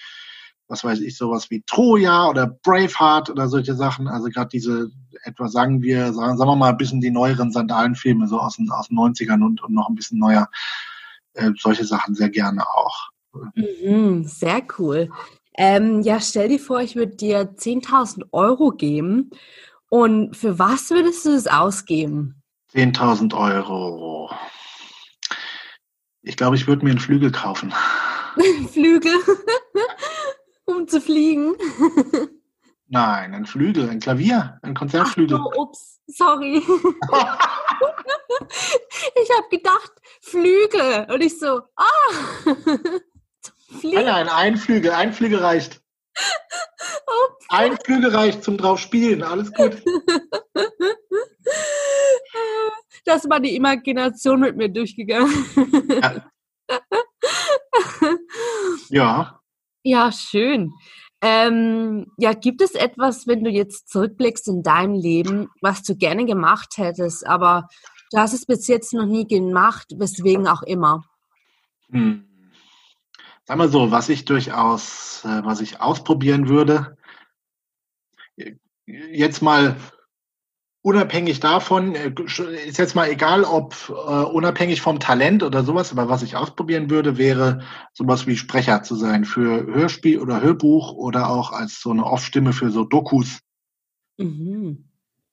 was 0.69 0.85
weiß 0.85 1.01
ich, 1.01 1.17
sowas 1.17 1.51
wie 1.51 1.63
Troja 1.63 2.29
oder 2.29 2.47
Braveheart 2.47 3.31
oder 3.31 3.49
solche 3.49 3.75
Sachen. 3.75 4.07
Also 4.07 4.29
gerade 4.29 4.51
diese, 4.51 4.91
etwa 5.25 5.49
sagen 5.49 5.81
wir, 5.83 6.13
sagen, 6.13 6.37
sagen 6.37 6.51
wir 6.51 6.57
mal 6.57 6.71
ein 6.71 6.77
bisschen 6.77 7.01
die 7.01 7.11
neueren 7.11 7.51
Sandalenfilme, 7.51 8.29
so 8.29 8.39
aus 8.39 8.57
den, 8.57 8.71
aus 8.71 8.89
den 8.89 8.99
90ern 8.99 9.43
und, 9.43 9.63
und 9.63 9.73
noch 9.73 9.89
ein 9.89 9.95
bisschen 9.95 10.19
neuer. 10.19 10.49
Äh, 11.33 11.53
solche 11.59 11.87
Sachen 11.87 12.15
sehr 12.15 12.29
gerne 12.29 12.69
auch. 12.69 13.09
Mhm, 13.55 14.25
sehr 14.25 14.63
cool. 14.79 15.11
Ähm, 15.57 16.03
ja, 16.03 16.21
stell 16.21 16.49
dir 16.49 16.61
vor, 16.61 16.81
ich 16.81 16.95
würde 16.97 17.17
dir 17.17 17.57
10.000 17.57 18.27
Euro 18.33 18.71
geben. 18.71 19.31
Und 19.89 20.37
für 20.37 20.59
was 20.59 20.91
würdest 20.91 21.25
du 21.25 21.31
es 21.31 21.47
ausgeben? 21.47 22.43
10.000 22.75 23.35
Euro. 23.35 24.31
Ich 26.23 26.37
glaube, 26.37 26.57
ich 26.57 26.67
würde 26.67 26.85
mir 26.85 26.91
einen 26.91 27.01
Flügel 27.01 27.33
kaufen. 27.33 27.73
Flügel? 28.73 29.15
um 30.67 30.87
zu 30.87 31.01
fliegen? 31.01 31.55
Nein, 32.87 33.35
ein 33.35 33.47
Flügel, 33.47 33.89
ein 33.89 34.01
Klavier, 34.01 34.59
ein 34.63 34.75
Konzertflügel. 34.75 35.39
Ach, 35.41 35.47
oh, 35.57 35.63
ups, 35.63 36.01
sorry. 36.07 36.57
ich 39.23 39.31
habe 39.37 39.49
gedacht, 39.51 39.93
Flügel. 40.21 41.07
Und 41.13 41.21
ich 41.23 41.39
so, 41.39 41.63
ah. 41.77 41.85
Nein, 43.83 44.07
nein, 44.07 44.29
ein 44.29 44.57
Flügel, 44.57 44.93
ein 44.93 45.13
Flügel 45.13 45.39
reicht. 45.39 45.81
Ups. 46.17 47.47
Ein 47.49 47.77
Flügel 47.85 48.15
reicht 48.15 48.43
zum 48.43 48.57
drauf 48.57 48.79
spielen, 48.79 49.23
alles 49.23 49.53
gut. 49.53 49.83
Das 53.05 53.29
war 53.31 53.41
die 53.41 53.57
Imagination 53.57 54.41
mit 54.41 54.57
mir 54.59 54.69
durchgegangen. 54.69 55.33
Ja. 56.03 56.31
ja. 58.91 59.41
Ja, 59.83 60.13
schön. 60.13 60.75
Ähm, 61.23 62.13
ja, 62.19 62.35
gibt 62.35 62.61
es 62.61 62.75
etwas, 62.75 63.27
wenn 63.27 63.43
du 63.43 63.51
jetzt 63.51 63.89
zurückblickst 63.89 64.49
in 64.49 64.63
deinem 64.63 64.93
Leben, 64.93 65.49
was 65.63 65.83
du 65.83 65.97
gerne 65.97 66.27
gemacht 66.27 66.75
hättest, 66.77 67.27
aber 67.27 67.69
du 68.13 68.19
hast 68.19 68.35
es 68.35 68.45
bis 68.45 68.69
jetzt 68.69 68.93
noch 68.93 69.07
nie 69.07 69.27
gemacht, 69.27 69.87
weswegen 69.97 70.47
auch 70.47 70.63
immer? 70.63 71.03
Hm. 71.91 72.28
Sag 73.49 73.57
mal 73.57 73.71
so, 73.71 73.91
was 73.91 74.11
ich 74.11 74.27
durchaus, 74.27 75.25
äh, 75.25 75.43
was 75.43 75.63
ich 75.63 75.81
ausprobieren 75.81 76.51
würde, 76.51 76.99
jetzt 78.85 79.41
mal 79.41 79.77
unabhängig 80.83 81.41
davon, 81.41 81.95
äh, 81.95 82.13
ist 82.67 82.77
jetzt 82.77 82.95
mal 82.95 83.09
egal, 83.09 83.45
ob 83.45 83.75
äh, 83.89 83.93
unabhängig 83.93 84.83
vom 84.83 85.01
Talent 85.01 85.43
oder 85.43 85.65
sowas, 85.65 85.93
aber 85.93 86.11
was 86.11 86.23
ich 86.23 86.37
ausprobieren 86.37 86.91
würde, 86.91 87.17
wäre 87.17 87.63
sowas 87.95 88.27
wie 88.27 88.37
Sprecher 88.37 88.83
zu 88.83 88.97
sein 88.97 89.25
für 89.25 89.65
Hörspiel 89.65 90.19
oder 90.19 90.43
Hörbuch 90.43 90.93
oder 90.93 91.31
auch 91.31 91.51
als 91.51 91.81
so 91.81 91.91
eine 91.91 92.05
Off-Stimme 92.05 92.53
für 92.53 92.71
so 92.71 92.85
Dokus. 92.85 93.39
Mhm. 94.19 94.91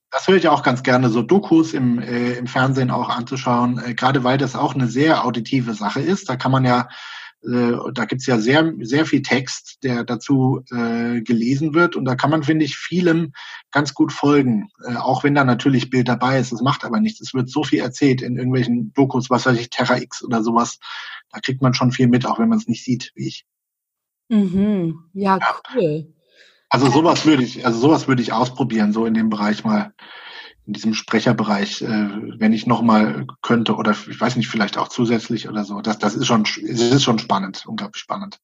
Das 0.09 0.29
höre 0.29 0.37
ich 0.37 0.47
auch 0.47 0.63
ganz 0.63 0.83
gerne, 0.83 1.09
so 1.09 1.21
Dokus 1.21 1.73
im, 1.73 1.99
äh, 1.99 2.35
im 2.35 2.47
Fernsehen 2.47 2.91
auch 2.91 3.09
anzuschauen, 3.09 3.77
äh, 3.85 3.93
gerade 3.93 4.23
weil 4.23 4.37
das 4.37 4.55
auch 4.55 4.73
eine 4.73 4.87
sehr 4.87 5.25
auditive 5.25 5.73
Sache 5.73 5.99
ist. 5.99 6.29
Da 6.29 6.37
kann 6.37 6.53
man 6.53 6.63
ja 6.63 6.87
da 7.45 8.05
gibt's 8.05 8.25
ja 8.25 8.39
sehr, 8.39 8.73
sehr 8.81 9.05
viel 9.05 9.21
Text, 9.21 9.83
der 9.83 10.03
dazu 10.03 10.63
äh, 10.71 11.21
gelesen 11.21 11.73
wird. 11.73 11.95
Und 11.95 12.05
da 12.05 12.15
kann 12.15 12.31
man, 12.31 12.43
finde 12.43 12.65
ich, 12.65 12.75
vielem 12.75 13.33
ganz 13.71 13.93
gut 13.93 14.11
folgen. 14.11 14.69
Äh, 14.83 14.95
auch 14.95 15.23
wenn 15.23 15.35
da 15.35 15.43
natürlich 15.43 15.89
Bild 15.89 16.07
dabei 16.07 16.39
ist. 16.39 16.51
Das 16.51 16.61
macht 16.61 16.83
aber 16.83 16.99
nichts. 16.99 17.21
Es 17.21 17.33
wird 17.33 17.49
so 17.49 17.63
viel 17.63 17.79
erzählt 17.79 18.21
in 18.21 18.37
irgendwelchen 18.37 18.93
Dokus, 18.93 19.29
was 19.29 19.45
weiß 19.45 19.59
ich, 19.59 19.69
Terra 19.69 19.97
X 19.97 20.23
oder 20.23 20.43
sowas. 20.43 20.79
Da 21.31 21.39
kriegt 21.39 21.61
man 21.61 21.73
schon 21.73 21.91
viel 21.91 22.07
mit, 22.07 22.25
auch 22.25 22.39
wenn 22.39 22.49
man 22.49 22.57
es 22.57 22.67
nicht 22.67 22.83
sieht, 22.83 23.11
wie 23.15 23.27
ich. 23.27 23.45
Mhm. 24.29 25.03
Ja, 25.13 25.37
ja, 25.37 25.55
cool. 25.75 26.13
Also 26.69 26.89
sowas 26.89 27.25
würde 27.25 27.43
ich, 27.43 27.65
also 27.65 27.79
sowas 27.79 28.07
würde 28.07 28.21
ich 28.21 28.33
ausprobieren, 28.33 28.91
so 28.91 29.05
in 29.05 29.13
dem 29.13 29.29
Bereich 29.29 29.63
mal 29.63 29.93
in 30.67 30.73
diesem 30.73 30.93
Sprecherbereich, 30.93 31.81
äh, 31.81 32.39
wenn 32.39 32.53
ich 32.53 32.65
nochmal 32.65 33.27
könnte 33.41 33.75
oder 33.75 33.91
ich 33.91 34.19
weiß 34.19 34.35
nicht, 34.35 34.47
vielleicht 34.47 34.77
auch 34.77 34.87
zusätzlich 34.87 35.47
oder 35.47 35.63
so. 35.63 35.81
Das, 35.81 35.99
das 35.99 36.15
ist 36.15 36.25
schon, 36.25 36.43
es 36.43 36.81
ist 36.81 37.03
schon 37.03 37.19
spannend, 37.19 37.65
unglaublich 37.67 38.01
spannend. 38.01 38.39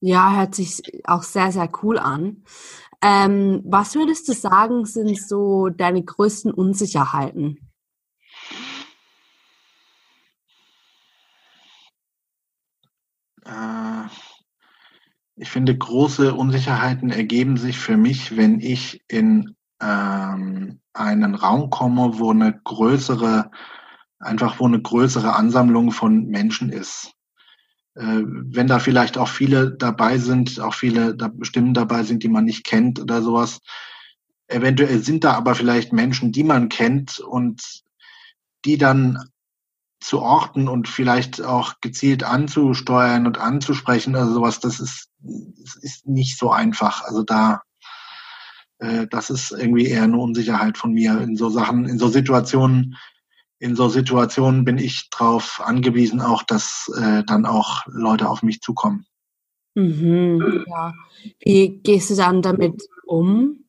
Ja, 0.00 0.36
hört 0.36 0.54
sich 0.54 0.82
auch 1.04 1.22
sehr, 1.22 1.50
sehr 1.50 1.68
cool 1.82 1.98
an. 1.98 2.44
Ähm, 3.02 3.62
was 3.64 3.94
würdest 3.94 4.28
du 4.28 4.32
sagen, 4.32 4.86
sind 4.86 5.20
so 5.20 5.68
deine 5.68 6.02
größten 6.02 6.52
Unsicherheiten? 6.52 7.70
Äh, 13.44 14.04
ich 15.36 15.50
finde, 15.50 15.76
große 15.76 16.34
Unsicherheiten 16.34 17.10
ergeben 17.10 17.56
sich 17.56 17.78
für 17.78 17.96
mich, 17.96 18.36
wenn 18.36 18.60
ich 18.60 19.02
in 19.08 19.56
ähm, 19.84 20.80
einen 20.92 21.34
Raum 21.34 21.70
komme, 21.70 22.18
wo 22.18 22.30
eine 22.30 22.58
größere, 22.64 23.50
einfach 24.18 24.58
wo 24.58 24.66
eine 24.66 24.80
größere 24.80 25.34
Ansammlung 25.34 25.92
von 25.92 26.26
Menschen 26.26 26.70
ist. 26.70 27.12
Äh, 27.94 28.22
wenn 28.24 28.66
da 28.66 28.78
vielleicht 28.78 29.18
auch 29.18 29.28
viele 29.28 29.72
dabei 29.72 30.18
sind, 30.18 30.58
auch 30.60 30.74
viele 30.74 31.14
da 31.14 31.30
Stimmen 31.42 31.74
dabei 31.74 32.02
sind, 32.02 32.22
die 32.22 32.28
man 32.28 32.44
nicht 32.44 32.64
kennt 32.64 33.00
oder 33.00 33.22
sowas. 33.22 33.60
Eventuell 34.46 35.00
sind 35.00 35.24
da 35.24 35.32
aber 35.32 35.54
vielleicht 35.54 35.92
Menschen, 35.92 36.32
die 36.32 36.44
man 36.44 36.68
kennt 36.68 37.18
und 37.18 37.82
die 38.64 38.78
dann 38.78 39.30
zu 40.00 40.20
orten 40.20 40.68
und 40.68 40.86
vielleicht 40.86 41.40
auch 41.40 41.74
gezielt 41.80 42.24
anzusteuern 42.24 43.26
und 43.26 43.38
anzusprechen, 43.38 44.14
also 44.16 44.34
sowas, 44.34 44.60
das 44.60 44.78
ist, 44.78 45.08
das 45.18 45.76
ist 45.76 46.06
nicht 46.06 46.38
so 46.38 46.50
einfach. 46.50 47.02
Also 47.04 47.22
da, 47.22 47.62
äh, 48.84 49.06
das 49.08 49.30
ist 49.30 49.52
irgendwie 49.52 49.86
eher 49.86 50.04
eine 50.04 50.18
Unsicherheit 50.18 50.78
von 50.78 50.92
mir 50.92 51.20
in 51.20 51.36
so 51.36 51.48
Sachen, 51.48 51.86
in 51.86 51.98
so 51.98 52.08
Situationen. 52.08 52.96
In 53.58 53.76
so 53.76 53.88
Situationen 53.88 54.64
bin 54.64 54.78
ich 54.78 55.08
darauf 55.10 55.60
angewiesen, 55.64 56.20
auch, 56.20 56.42
dass 56.42 56.92
äh, 57.00 57.22
dann 57.24 57.46
auch 57.46 57.82
Leute 57.86 58.28
auf 58.28 58.42
mich 58.42 58.60
zukommen. 58.60 59.06
Mhm, 59.74 60.64
ja. 60.68 60.92
Wie 61.40 61.80
gehst 61.82 62.10
du 62.10 62.16
dann 62.16 62.42
damit 62.42 62.82
um? 63.06 63.64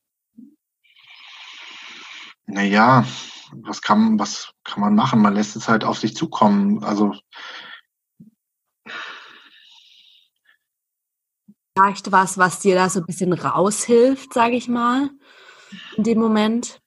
Naja, 2.46 3.06
was 3.54 3.82
kann, 3.82 4.20
was 4.20 4.52
kann 4.64 4.82
man 4.82 4.96
machen? 4.96 5.22
Man 5.22 5.34
lässt 5.34 5.56
es 5.56 5.68
halt 5.68 5.84
auf 5.84 5.98
sich 5.98 6.16
zukommen. 6.16 6.84
Also 6.84 7.14
vielleicht 11.76 12.12
was, 12.12 12.38
was 12.38 12.60
dir 12.60 12.76
da 12.76 12.90
so 12.90 13.02
ein 13.02 13.06
bisschen 13.06 13.34
raushilft, 13.34 14.34
sage 14.34 14.56
ich 14.56 14.68
mal, 14.68 15.10
in 15.98 16.04
dem 16.04 16.20
Moment? 16.20 16.80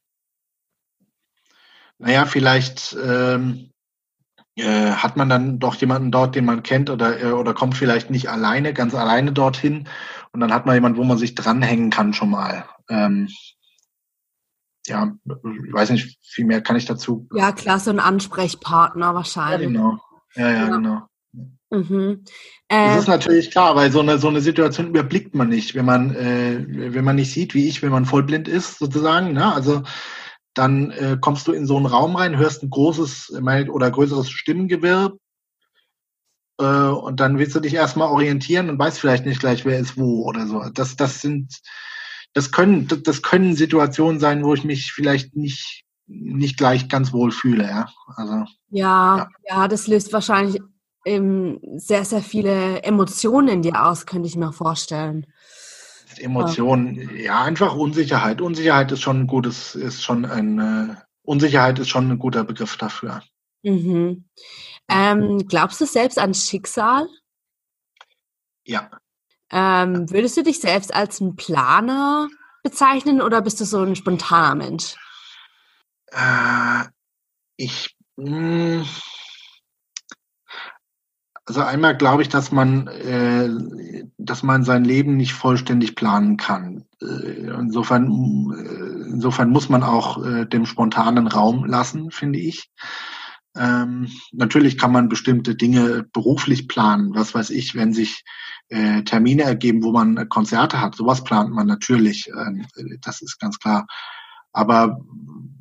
Naja, 1.99 2.25
vielleicht 2.25 2.97
ähm, 3.03 3.71
äh, 4.57 4.93
hat 4.93 5.17
man 5.17 5.29
dann 5.29 5.59
doch 5.59 5.75
jemanden 5.75 6.11
dort, 6.11 6.35
den 6.35 6.45
man 6.45 6.63
kennt 6.63 6.89
oder, 6.91 7.21
äh, 7.21 7.33
oder 7.33 7.55
kommt 7.55 7.77
vielleicht 7.77 8.09
nicht 8.11 8.31
alleine, 8.31 8.73
ganz 8.73 8.95
alleine 8.95 9.33
dorthin 9.33 9.89
und 10.33 10.41
dann 10.41 10.55
hat 10.55 10.65
man 10.65 10.75
jemanden, 10.75 10.99
wo 10.99 11.05
man 11.05 11.19
sich 11.19 11.35
dranhängen 11.35 11.91
kann 11.91 12.15
schon 12.15 12.31
mal. 12.31 12.65
Ähm, 12.89 13.29
ja, 14.87 15.13
ich 15.27 15.73
weiß 15.73 15.91
nicht, 15.91 16.19
viel 16.23 16.47
mehr 16.47 16.63
kann 16.63 16.77
ich 16.77 16.87
dazu. 16.87 17.29
Ja, 17.35 17.53
klar, 17.53 17.79
so 17.79 17.91
ein 17.91 18.01
Ansprechpartner 18.01 19.15
wahrscheinlich. 19.15 19.69
Ja, 19.69 19.73
genau. 19.75 19.99
Ja, 20.35 20.51
ja, 20.51 20.69
ja. 20.69 20.77
genau. 20.77 21.08
Mhm. 21.71 22.25
Äh, 22.69 22.89
das 22.89 23.03
ist 23.03 23.09
natürlich 23.09 23.51
klar, 23.51 23.77
weil 23.77 23.93
so 23.93 24.01
eine, 24.01 24.19
so 24.19 24.29
eine 24.29 24.41
Situation 24.41 24.89
überblickt 24.89 25.35
man 25.35 25.49
nicht, 25.49 25.75
wenn 25.75 25.85
man, 25.85 26.15
äh, 26.15 26.65
wenn 26.67 27.05
man 27.05 27.17
nicht 27.17 27.33
sieht, 27.33 27.55
wie 27.55 27.69
ich, 27.69 27.83
wenn 27.83 27.93
man 27.93 28.07
vollblind 28.07 28.49
ist, 28.49 28.79
sozusagen. 28.79 29.33
Ne? 29.33 29.53
Also 29.53 29.83
dann 30.55 30.91
äh, 30.91 31.19
kommst 31.21 31.47
du 31.47 31.53
in 31.53 31.67
so 31.67 31.77
einen 31.77 31.87
Raum 31.87 32.17
rein, 32.17 32.39
hörst 32.39 32.63
ein 32.63 32.71
großes 32.71 33.33
oder 33.71 33.91
größeres 33.91 34.31
Stimmengewirr 34.31 35.17
äh, 36.59 36.65
und 36.65 37.21
dann 37.21 37.39
willst 37.39 37.55
du 37.55 37.61
dich 37.61 37.75
erstmal 37.75 38.09
orientieren 38.09 38.71
und 38.71 38.79
weißt 38.79 38.99
vielleicht 38.99 39.27
nicht 39.27 39.41
gleich, 39.41 39.65
wer 39.65 39.79
ist 39.79 39.97
wo 39.97 40.25
oder 40.25 40.47
so. 40.47 40.65
Das, 40.73 40.97
das 40.97 41.21
sind 41.21 41.61
das 42.35 42.53
können, 42.53 42.89
das 43.05 43.23
können 43.23 43.57
Situationen 43.57 44.21
sein, 44.21 44.45
wo 44.45 44.55
ich 44.55 44.65
mich 44.65 44.93
vielleicht 44.93 45.35
nicht, 45.35 45.85
nicht 46.07 46.57
gleich 46.57 46.89
ganz 46.89 47.13
wohl 47.13 47.33
fühle, 47.33 47.65
ja. 47.65 47.89
Also, 48.17 48.45
ja, 48.71 49.17
ja, 49.17 49.29
ja, 49.49 49.69
das 49.69 49.87
löst 49.87 50.13
wahrscheinlich 50.13 50.61
ähm, 51.09 51.61
sehr, 51.77 52.05
sehr 52.05 52.23
viele 52.23 52.83
Emotionen 52.83 53.49
in 53.49 53.63
dir 53.63 53.85
aus, 53.85 54.07
könnte 54.07 54.29
ich 54.29 54.37
mir 54.37 54.53
vorstellen. 54.53 55.27
Emotionen, 56.19 56.97
ja. 57.17 57.23
ja, 57.23 57.43
einfach 57.43 57.75
Unsicherheit. 57.75 58.41
Unsicherheit 58.41 58.91
ist 58.93 59.01
schon 59.01 59.21
ein 59.21 59.27
gutes, 59.27 59.75
ist 59.75 60.03
schon 60.03 60.25
ein, 60.25 60.59
äh, 60.59 60.95
Unsicherheit 61.23 61.79
ist 61.79 61.89
schon 61.89 62.11
ein 62.11 62.19
guter 62.19 62.45
Begriff 62.45 62.77
dafür. 62.77 63.23
Mhm. 63.63 64.25
Ähm, 64.89 65.47
glaubst 65.47 65.81
du 65.81 65.87
selbst 65.87 66.19
an 66.19 66.35
Schicksal? 66.35 67.07
Ja. 68.65 68.91
Ähm, 69.51 70.11
würdest 70.11 70.37
du 70.37 70.43
dich 70.43 70.61
selbst 70.61 70.95
als 70.95 71.21
ein 71.21 71.37
Planer 71.37 72.29
bezeichnen 72.63 73.23
oder 73.23 73.41
bist 73.41 73.61
du 73.61 73.65
so 73.65 73.83
ein 73.83 73.97
spontaner 73.97 74.55
Mensch? 74.55 74.97
Äh, 76.11 76.85
ich. 77.57 77.97
Mh, 78.17 78.27
hm, 78.27 78.87
also 81.49 81.63
einmal 81.63 81.97
glaube 81.97 82.23
ich, 82.23 82.29
dass 82.29 82.53
man, 82.53 82.87
äh, 82.89 83.49
dass 84.19 84.43
man 84.43 84.65
sein 84.65 84.85
Leben 84.85 85.17
nicht 85.17 85.33
vollständig 85.33 85.97
planen 85.97 86.37
kann. 86.37 86.85
Äh, 87.01 87.51
insofern, 87.59 88.07
äh, 88.55 89.11
insofern 89.11 89.49
muss 89.51 89.71
man 89.71 89.83
auch 89.83 90.23
äh, 90.25 90.45
dem 90.45 90.67
spontanen 90.67 91.27
Raum 91.27 91.65
lassen, 91.65 92.11
finde 92.11 92.39
ich. 92.39 92.71
Ähm, 93.57 94.09
natürlich 94.33 94.77
kann 94.77 94.93
man 94.93 95.09
bestimmte 95.09 95.55
Dinge 95.55 96.07
beruflich 96.13 96.69
planen. 96.69 97.15
Was 97.15 97.35
weiß 97.35 97.49
ich, 97.51 97.75
wenn 97.75 97.95
sich 97.95 98.25
äh, 98.69 99.03
Termine 99.05 99.45
ergeben, 99.45 99.83
wo 99.83 99.91
man 99.91 100.29
Konzerte 100.29 100.83
hat. 100.83 100.95
Sowas 100.95 101.25
plant 101.25 101.51
man 101.51 101.67
natürlich. 101.67 102.29
Äh, 102.29 102.99
das 103.01 103.23
ist 103.23 103.39
ganz 103.41 103.59
klar. 103.59 103.87
Aber 104.53 105.01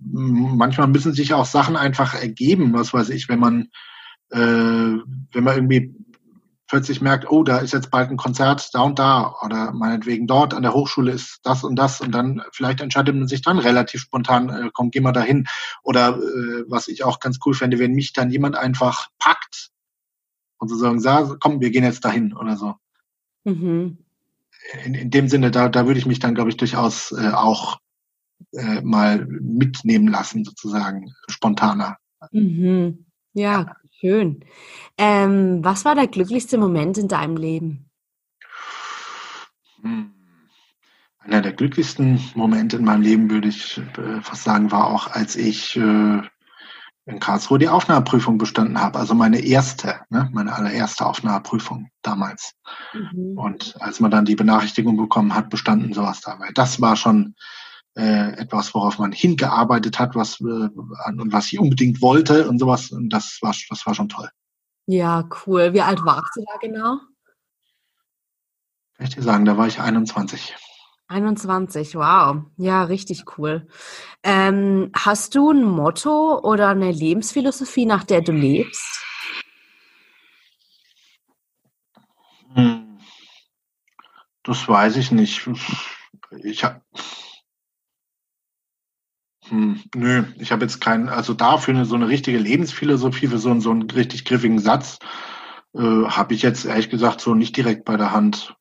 manchmal 0.04 0.88
müssen 0.88 1.14
sich 1.14 1.34
auch 1.34 1.46
Sachen 1.46 1.78
einfach 1.78 2.14
ergeben. 2.14 2.74
Was 2.74 2.94
weiß 2.94 3.10
ich, 3.10 3.30
wenn 3.30 3.40
man, 3.40 3.70
äh, 4.32 4.38
wenn 4.38 5.44
man 5.44 5.56
irgendwie 5.56 5.96
plötzlich 6.68 7.02
merkt, 7.02 7.30
oh, 7.30 7.44
da 7.44 7.60
ist 7.60 7.74
jetzt 7.74 7.92
bald 7.92 8.10
ein 8.10 8.18
Konzert 8.18 8.70
da 8.74 8.82
und 8.82 9.00
da 9.00 9.36
oder 9.44 9.72
meinetwegen 9.72 10.28
dort 10.28 10.54
an 10.54 10.64
der 10.64 10.74
Hochschule 10.74 11.12
ist 11.12 11.40
das 11.44 11.64
und 11.64 11.78
das 11.78 12.02
und 12.02 12.12
dann 12.12 12.42
vielleicht 12.52 12.82
entscheidet 12.82 13.16
man 13.16 13.28
sich 13.28 13.42
dann 13.42 13.58
relativ 13.58 14.02
spontan, 14.02 14.50
äh, 14.50 14.70
komm, 14.74 14.92
geh 14.92 15.00
mal 15.00 15.14
dahin. 15.14 15.48
Oder 15.84 16.18
äh, 16.18 16.64
was 16.68 16.88
ich 16.88 17.04
auch 17.04 17.20
ganz 17.20 17.40
cool 17.46 17.54
fände, 17.54 17.80
wenn 17.80 17.94
mich 17.94 18.14
dann 18.14 18.32
jemand 18.32 18.58
einfach 18.58 19.08
packt 19.18 19.72
und 20.58 20.68
sozusagen 20.68 21.00
sagt, 21.00 21.40
komm, 21.40 21.62
wir 21.62 21.72
gehen 21.72 21.84
jetzt 21.84 22.04
dahin 22.04 22.34
oder 22.34 22.58
so. 22.58 22.76
Mhm. 23.46 24.00
In, 24.84 24.94
in 24.94 25.10
dem 25.10 25.30
Sinne, 25.30 25.52
da, 25.52 25.70
da 25.70 25.86
würde 25.86 26.00
ich 26.00 26.06
mich 26.06 26.20
dann, 26.20 26.36
glaube 26.36 26.50
ich, 26.50 26.58
durchaus 26.58 27.14
äh, 27.14 27.30
auch 27.30 27.80
äh, 28.54 28.82
mal 28.82 29.26
mitnehmen 29.26 30.10
lassen, 30.10 30.44
sozusagen, 30.44 31.14
spontaner. 31.30 31.98
Mhm. 32.32 33.06
Ja, 33.34 33.52
ja, 33.52 33.76
schön. 34.00 34.46
Ähm, 34.98 35.64
was 35.64 35.86
war 35.86 35.96
der 35.96 36.08
glücklichste 36.08 36.58
Moment 36.58 36.98
in 36.98 37.08
deinem 37.08 37.38
Leben? 37.38 37.90
Hm. 39.82 40.14
Einer 41.20 41.42
der 41.42 41.54
glücklichsten 41.54 42.22
Momente 42.36 42.78
in 42.78 42.86
meinem 42.86 43.02
Leben, 43.02 43.30
würde 43.30 43.50
ich 43.50 43.78
äh, 43.98 44.22
fast 44.22 44.44
sagen, 44.44 44.72
war 44.72 44.88
auch, 44.88 45.08
als 45.08 45.36
ich 45.36 45.76
äh, 45.76 46.22
in 47.08 47.20
Karlsruhe 47.20 47.58
die 47.58 47.70
Aufnahmeprüfung 47.70 48.38
bestanden 48.38 48.80
habe. 48.80 49.00
Also 49.00 49.14
meine 49.14 49.40
erste, 49.40 50.02
ne, 50.10 50.30
meine 50.34 50.54
allererste 50.54 51.06
Aufnahmeprüfung 51.06 51.90
damals. 52.02 52.54
Mhm. 52.94 53.38
Und 53.38 53.76
als 53.82 54.00
man 54.00 54.12
dann 54.12 54.26
die 54.26 54.36
Benachrichtigung 54.36 54.98
bekommen 54.98 55.34
hat, 55.34 55.50
bestanden 55.50 55.94
sowas 55.94 56.22
dabei. 56.22 56.50
Das 56.54 56.82
war 56.82 56.96
schon 56.96 57.36
äh, 57.98 58.34
etwas, 58.38 58.76
worauf 58.76 59.00
man 59.00 59.12
hingearbeitet 59.12 59.98
hat, 59.98 60.14
was 60.16 60.40
äh, 60.40 60.44
und 60.44 61.34
was 61.34 61.52
ich 61.52 61.60
unbedingt 61.60 62.02
wollte 62.02 62.48
und 62.48 62.60
sowas. 62.60 62.92
Und 62.92 63.10
das 63.10 63.40
war, 63.42 63.56
das 63.70 63.86
war 63.86 63.96
schon 63.96 64.10
toll. 64.10 64.30
Ja, 64.86 65.28
cool. 65.46 65.74
Wie 65.74 65.82
alt 65.82 66.06
warst 66.06 66.36
du 66.36 66.46
da 66.46 66.58
genau? 66.62 67.00
Kann 68.96 69.08
ich 69.08 69.16
dir 69.16 69.24
sagen, 69.24 69.46
da 69.46 69.58
war 69.58 69.68
ich 69.68 69.80
21. 69.80 70.56
21, 71.08 71.96
wow. 71.96 72.44
Ja, 72.58 72.84
richtig 72.84 73.38
cool. 73.38 73.68
Ähm, 74.24 74.92
hast 74.94 75.36
du 75.36 75.52
ein 75.52 75.64
Motto 75.64 76.40
oder 76.40 76.70
eine 76.70 76.92
Lebensphilosophie, 76.92 77.86
nach 77.86 78.04
der 78.04 78.22
du 78.22 78.32
lebst? 78.32 79.04
Hm. 82.54 83.00
Das 84.44 84.68
weiß 84.68 84.98
ich 84.98 85.12
nicht. 85.12 85.50
Ich 86.44 86.64
habe 86.64 86.82
hm, 89.50 89.82
nö, 89.96 90.24
ich 90.38 90.52
habe 90.52 90.64
jetzt 90.64 90.82
keinen, 90.82 91.10
also 91.10 91.34
dafür 91.34 91.74
eine, 91.74 91.86
so 91.86 91.96
eine 91.96 92.08
richtige 92.08 92.38
Lebensphilosophie, 92.38 93.28
für 93.28 93.38
so, 93.38 93.60
so 93.60 93.72
einen 93.72 93.90
richtig 93.90 94.26
griffigen 94.26 94.60
Satz, 94.60 95.00
äh, 95.74 95.80
habe 95.80 96.34
ich 96.34 96.42
jetzt 96.42 96.66
ehrlich 96.66 96.90
gesagt 96.90 97.22
so 97.22 97.34
nicht 97.34 97.56
direkt 97.56 97.86
bei 97.86 97.98
der 97.98 98.12
Hand. 98.12 98.56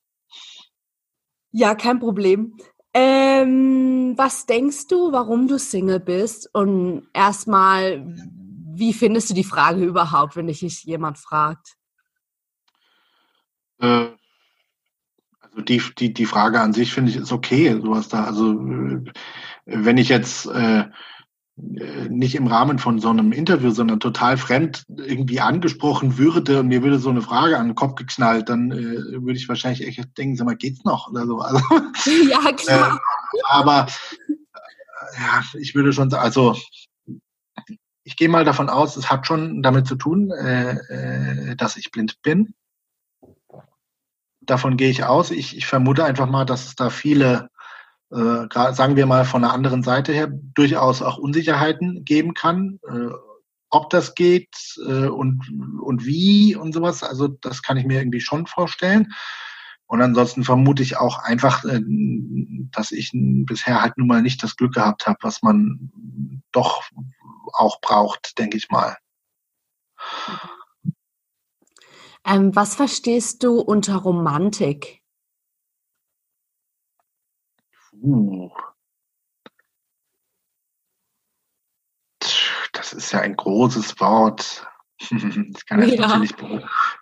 Ja, 1.50 1.74
kein 1.74 1.98
Problem. 1.98 2.56
Ähm, 2.92 4.14
was 4.16 4.46
denkst 4.46 4.88
du, 4.88 5.12
warum 5.12 5.48
du 5.48 5.58
Single 5.58 6.00
bist? 6.00 6.48
Und 6.54 7.08
erstmal, 7.12 8.04
wie 8.74 8.92
findest 8.92 9.30
du 9.30 9.34
die 9.34 9.44
Frage 9.44 9.84
überhaupt, 9.84 10.36
wenn 10.36 10.46
dich 10.46 10.84
jemand 10.84 11.18
fragt? 11.18 11.76
Äh, 13.78 14.08
die, 15.62 15.82
die, 15.98 16.12
die 16.12 16.26
Frage 16.26 16.60
an 16.60 16.72
sich 16.72 16.92
finde 16.92 17.10
ich 17.10 17.16
ist 17.16 17.32
okay, 17.32 17.78
sowas 17.80 18.08
da. 18.08 18.24
Also 18.24 18.52
äh, 18.52 19.12
wenn 19.64 19.98
ich 19.98 20.08
jetzt 20.08 20.46
äh, 20.46 20.84
äh, 21.58 22.08
nicht 22.10 22.34
im 22.34 22.46
Rahmen 22.46 22.78
von 22.78 23.00
so 23.00 23.08
einem 23.08 23.32
Interview, 23.32 23.70
sondern 23.70 23.98
total 23.98 24.36
fremd 24.36 24.84
irgendwie 24.88 25.40
angesprochen 25.40 26.18
würde 26.18 26.60
und 26.60 26.68
mir 26.68 26.82
würde 26.82 26.98
so 26.98 27.08
eine 27.08 27.22
Frage 27.22 27.58
an 27.58 27.68
den 27.68 27.74
Kopf 27.74 27.94
geknallt, 27.94 28.50
dann 28.50 28.70
äh, 28.70 29.22
würde 29.22 29.38
ich 29.38 29.48
wahrscheinlich 29.48 29.86
echt 29.86 30.18
denken, 30.18 30.36
sag 30.36 30.44
mal, 30.44 30.56
geht's 30.56 30.84
noch 30.84 31.10
oder 31.10 31.26
so. 31.26 31.40
Also, 31.46 31.60
ja, 32.30 32.52
klar. 32.52 32.96
Äh, 32.96 33.38
aber 33.48 33.86
ja, 35.14 35.42
ich 35.58 35.74
würde 35.74 35.92
schon 35.92 36.10
sagen, 36.10 36.24
also 36.24 36.56
ich 38.04 38.16
gehe 38.16 38.28
mal 38.28 38.44
davon 38.44 38.68
aus, 38.68 38.96
es 38.96 39.10
hat 39.10 39.26
schon 39.26 39.62
damit 39.62 39.86
zu 39.86 39.96
tun, 39.96 40.30
äh, 40.30 41.56
dass 41.56 41.76
ich 41.76 41.90
blind 41.90 42.20
bin. 42.22 42.54
Davon 44.46 44.76
gehe 44.76 44.90
ich 44.90 45.04
aus. 45.04 45.30
Ich, 45.30 45.56
ich 45.56 45.66
vermute 45.66 46.04
einfach 46.04 46.28
mal, 46.28 46.44
dass 46.44 46.66
es 46.66 46.74
da 46.76 46.90
viele 46.90 47.50
äh, 48.10 48.46
sagen 48.72 48.96
wir 48.96 49.06
mal 49.06 49.24
von 49.24 49.42
der 49.42 49.52
anderen 49.52 49.82
Seite 49.82 50.12
her, 50.12 50.28
durchaus 50.30 51.02
auch 51.02 51.18
Unsicherheiten 51.18 52.04
geben 52.04 52.34
kann, 52.34 52.78
äh, 52.88 53.10
ob 53.70 53.90
das 53.90 54.14
geht 54.14 54.56
äh, 54.86 55.06
und, 55.06 55.42
und 55.82 56.06
wie 56.06 56.54
und 56.54 56.72
sowas. 56.72 57.02
Also 57.02 57.28
das 57.28 57.62
kann 57.62 57.76
ich 57.76 57.84
mir 57.84 57.98
irgendwie 57.98 58.20
schon 58.20 58.46
vorstellen. 58.46 59.12
Und 59.86 60.02
ansonsten 60.02 60.44
vermute 60.44 60.82
ich 60.82 60.96
auch 60.96 61.18
einfach, 61.18 61.64
äh, 61.64 61.80
dass 62.70 62.92
ich 62.92 63.10
bisher 63.12 63.82
halt 63.82 63.98
nun 63.98 64.06
mal 64.06 64.22
nicht 64.22 64.42
das 64.42 64.56
Glück 64.56 64.74
gehabt 64.74 65.06
habe, 65.06 65.18
was 65.22 65.42
man 65.42 66.42
doch 66.52 66.82
auch 67.52 67.80
braucht, 67.80 68.38
denke 68.38 68.56
ich 68.56 68.70
mal. 68.70 68.96
Ähm, 72.26 72.56
was 72.56 72.74
verstehst 72.74 73.44
du 73.44 73.60
unter 73.60 73.96
Romantik? 73.96 75.00
Uh. 77.92 78.50
Das 82.72 82.92
ist 82.92 83.12
ja 83.12 83.20
ein 83.20 83.36
großes 83.36 84.00
Wort. 84.00 84.66
Kann 85.68 85.88
ja. 85.88 86.22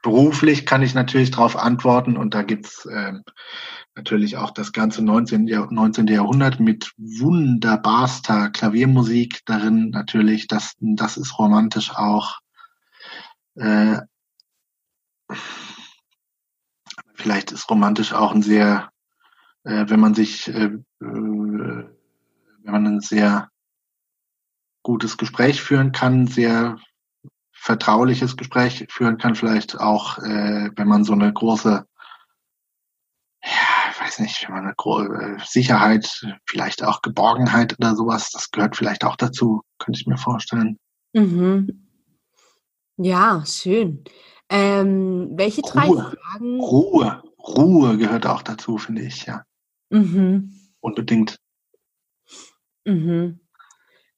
beruflich 0.02 0.66
kann 0.66 0.82
ich 0.82 0.94
natürlich 0.94 1.30
darauf 1.30 1.56
antworten 1.56 2.16
und 2.16 2.34
da 2.34 2.42
gibt's 2.42 2.88
ähm, 2.90 3.22
natürlich 3.94 4.36
auch 4.36 4.50
das 4.50 4.72
ganze 4.72 5.02
19. 5.02 5.46
Jahr, 5.46 5.72
19. 5.72 6.08
Jahrhundert 6.08 6.58
mit 6.58 6.92
wunderbarster 6.96 8.50
Klaviermusik 8.50 9.42
darin 9.46 9.90
natürlich. 9.90 10.48
Das, 10.48 10.74
das 10.80 11.16
ist 11.16 11.38
romantisch 11.38 11.92
auch. 11.94 12.40
Äh, 13.54 14.00
vielleicht 17.14 17.52
ist 17.52 17.68
romantisch 17.70 18.12
auch 18.12 18.32
ein 18.32 18.42
sehr 18.42 18.90
äh, 19.64 19.88
wenn 19.88 20.00
man 20.00 20.14
sich, 20.14 20.48
äh, 20.48 20.66
äh, 20.66 20.80
wenn 21.00 21.92
man 22.64 22.86
ein 22.86 23.00
sehr 23.00 23.48
gutes 24.82 25.16
Gespräch 25.16 25.62
führen 25.62 25.92
kann, 25.92 26.26
sehr 26.26 26.76
vertrauliches 27.52 28.36
Gespräch 28.36 28.86
führen 28.90 29.16
kann, 29.16 29.34
vielleicht 29.34 29.80
auch, 29.80 30.18
äh, 30.18 30.70
wenn 30.76 30.88
man 30.88 31.04
so 31.04 31.14
eine 31.14 31.32
große, 31.32 31.86
ja, 33.42 34.00
weiß 34.00 34.18
nicht, 34.20 34.46
wenn 34.46 34.54
man 34.54 34.64
eine 34.64 34.74
große 34.76 35.06
äh, 35.06 35.38
Sicherheit, 35.46 36.26
vielleicht 36.46 36.84
auch 36.84 37.00
Geborgenheit 37.00 37.78
oder 37.78 37.96
sowas, 37.96 38.30
das 38.32 38.50
gehört 38.50 38.76
vielleicht 38.76 39.04
auch 39.04 39.16
dazu, 39.16 39.62
könnte 39.78 39.98
ich 39.98 40.06
mir 40.06 40.18
vorstellen. 40.18 40.78
Mhm. 41.14 41.88
Ja, 42.98 43.42
schön. 43.46 44.04
Ähm, 44.48 45.30
welche 45.32 45.62
drei 45.62 45.86
Ruhe, 45.86 46.16
Fragen? 46.20 46.60
Ruhe, 46.60 47.22
Ruhe 47.38 47.96
gehört 47.96 48.26
auch 48.26 48.42
dazu, 48.42 48.78
finde 48.78 49.02
ich, 49.02 49.26
ja. 49.26 49.44
Mhm. 49.90 50.52
Unbedingt. 50.80 51.38
Mhm. 52.84 53.40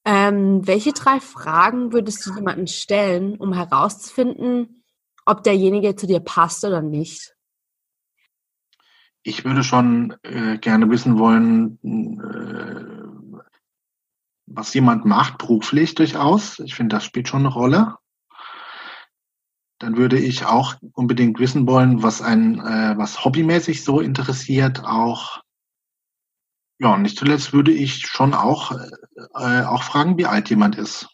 Ähm, 0.05 0.67
welche 0.67 0.93
drei 0.93 1.21
Fragen 1.21 1.93
würdest 1.93 2.25
du 2.27 2.35
jemanden 2.35 2.67
stellen, 2.67 3.37
um 3.37 3.53
herauszufinden, 3.53 4.85
ob 5.25 5.43
derjenige 5.43 5.97
zu 5.97 6.07
dir 6.07 6.21
passt 6.21 6.65
oder 6.65 6.81
nicht? 6.81 7.35
Ich 9.23 9.45
würde 9.45 9.65
schon 9.65 10.15
äh, 10.23 10.59
gerne 10.59 10.89
wissen 10.89 11.19
wollen, 11.19 11.81
äh, 11.83 12.97
was 14.47 14.73
jemand 14.75 15.05
macht, 15.05 15.39
beruflich 15.39 15.97
durchaus. 15.97 16.61
Ich 16.61 16.77
finde, 16.77 16.95
das 16.95 17.05
spielt 17.05 17.27
schon 17.27 17.41
eine 17.41 17.53
Rolle. 17.53 17.97
Dann 19.79 19.97
würde 19.97 20.19
ich 20.19 20.45
auch 20.45 20.77
unbedingt 20.93 21.39
wissen 21.39 21.67
wollen, 21.67 22.03
was 22.03 22.23
ein, 22.23 22.61
äh, 22.61 22.95
was 22.97 23.25
hobbymäßig 23.25 23.85
so 23.85 24.01
interessiert, 24.01 24.85
auch 24.85 25.43
ja, 26.79 26.93
und 26.93 27.03
nicht 27.03 27.17
zuletzt 27.17 27.53
würde 27.53 27.73
ich 27.73 28.07
schon 28.07 28.35
auch, 28.35 28.73
äh, 29.35 29.63
auch 29.63 29.83
fragen, 29.83 30.19
wie 30.19 30.27
alt 30.27 30.51
jemand 30.51 30.77
ist. 30.77 31.09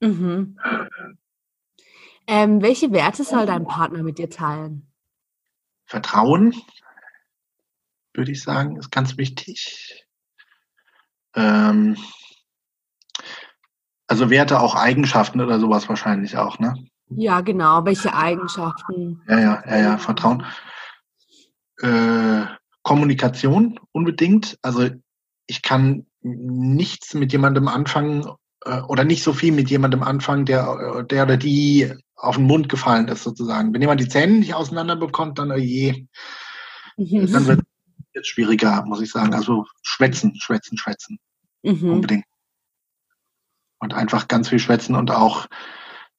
Mhm. 0.00 0.58
Ähm, 2.26 2.62
welche 2.62 2.90
Werte 2.92 3.24
soll 3.24 3.46
dein 3.46 3.66
Partner 3.66 4.02
mit 4.02 4.18
dir 4.18 4.30
teilen? 4.30 4.90
Vertrauen, 5.86 6.54
würde 8.14 8.32
ich 8.32 8.42
sagen, 8.42 8.76
ist 8.76 8.90
ganz 8.90 9.16
wichtig. 9.16 10.06
Ähm, 11.34 11.96
also 14.08 14.30
Werte 14.30 14.60
auch 14.60 14.74
Eigenschaften 14.74 15.40
oder 15.40 15.60
sowas 15.60 15.88
wahrscheinlich 15.88 16.36
auch, 16.36 16.58
ne? 16.58 16.74
Ja, 17.16 17.40
genau. 17.40 17.84
Welche 17.84 18.14
Eigenschaften? 18.14 19.22
Ja, 19.28 19.40
ja, 19.40 19.62
ja, 19.66 19.78
ja, 19.78 19.98
Vertrauen. 19.98 20.44
Äh, 21.78 22.44
Kommunikation 22.82 23.78
unbedingt. 23.92 24.58
Also 24.62 24.88
ich 25.46 25.62
kann 25.62 26.06
nichts 26.22 27.14
mit 27.14 27.32
jemandem 27.32 27.68
anfangen 27.68 28.26
äh, 28.64 28.80
oder 28.82 29.04
nicht 29.04 29.22
so 29.22 29.32
viel 29.32 29.52
mit 29.52 29.70
jemandem 29.70 30.02
anfangen, 30.02 30.46
der, 30.46 31.04
der 31.04 31.24
oder 31.24 31.36
die 31.36 31.92
auf 32.14 32.36
den 32.36 32.46
Mund 32.46 32.68
gefallen 32.68 33.08
ist 33.08 33.24
sozusagen. 33.24 33.72
Wenn 33.72 33.80
jemand 33.80 34.00
die 34.00 34.08
Zähne 34.08 34.34
nicht 34.34 34.54
auseinander 34.54 34.96
bekommt, 34.96 35.38
dann 35.38 35.50
oh 35.50 35.56
je, 35.56 36.06
mhm. 36.96 37.32
dann 37.32 37.46
wird 37.46 37.60
es 38.12 38.26
schwieriger, 38.28 38.84
muss 38.84 39.00
ich 39.00 39.10
sagen. 39.10 39.34
Also 39.34 39.66
schwätzen, 39.82 40.34
schwätzen, 40.38 40.76
schwätzen. 40.76 41.18
Mhm. 41.62 41.92
Unbedingt. 41.92 42.24
Und 43.78 43.94
einfach 43.94 44.28
ganz 44.28 44.50
viel 44.50 44.58
schwätzen 44.58 44.94
und 44.94 45.10
auch 45.10 45.46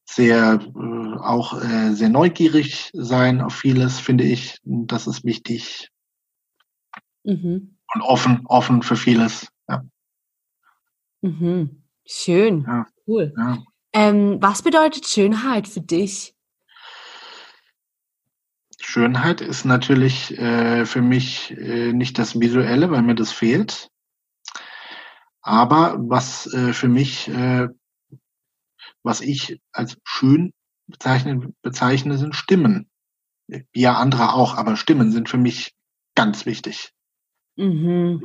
sehr, 0.05 0.59
äh, 0.61 1.17
auch 1.19 1.61
äh, 1.61 1.93
sehr 1.93 2.09
neugierig 2.09 2.91
sein 2.93 3.41
auf 3.41 3.55
vieles, 3.55 3.99
finde 3.99 4.23
ich. 4.23 4.59
Das 4.63 5.07
ist 5.07 5.23
wichtig. 5.23 5.89
Mhm. 7.23 7.77
Und 7.93 8.01
offen, 8.01 8.45
offen 8.45 8.81
für 8.81 8.95
vieles. 8.95 9.47
Ja. 9.67 9.83
Mhm. 11.21 11.83
Schön. 12.05 12.63
Ja. 12.67 12.87
Cool. 13.07 13.33
Ja. 13.37 13.63
Ähm, 13.93 14.37
was 14.41 14.61
bedeutet 14.61 15.07
Schönheit 15.07 15.67
für 15.67 15.81
dich? 15.81 16.33
Schönheit 18.79 19.41
ist 19.41 19.63
natürlich 19.65 20.37
äh, 20.37 20.85
für 20.85 21.01
mich 21.01 21.51
äh, 21.51 21.93
nicht 21.93 22.17
das 22.17 22.39
Visuelle, 22.39 22.89
weil 22.89 23.03
mir 23.03 23.15
das 23.15 23.31
fehlt. 23.31 23.89
Aber 25.41 25.95
was 25.99 26.51
äh, 26.53 26.73
für 26.73 26.87
mich, 26.87 27.27
äh, 27.27 27.67
was 29.03 29.21
ich 29.21 29.59
als 29.71 29.97
schön 30.03 30.53
bezeichne, 30.87 31.53
bezeichne, 31.61 32.17
sind 32.17 32.35
Stimmen. 32.35 32.89
Ja 33.73 33.95
andere 33.95 34.33
auch, 34.33 34.55
aber 34.55 34.75
Stimmen 34.77 35.11
sind 35.11 35.29
für 35.29 35.37
mich 35.37 35.73
ganz 36.15 36.45
wichtig. 36.45 36.93
Mhm. 37.55 38.23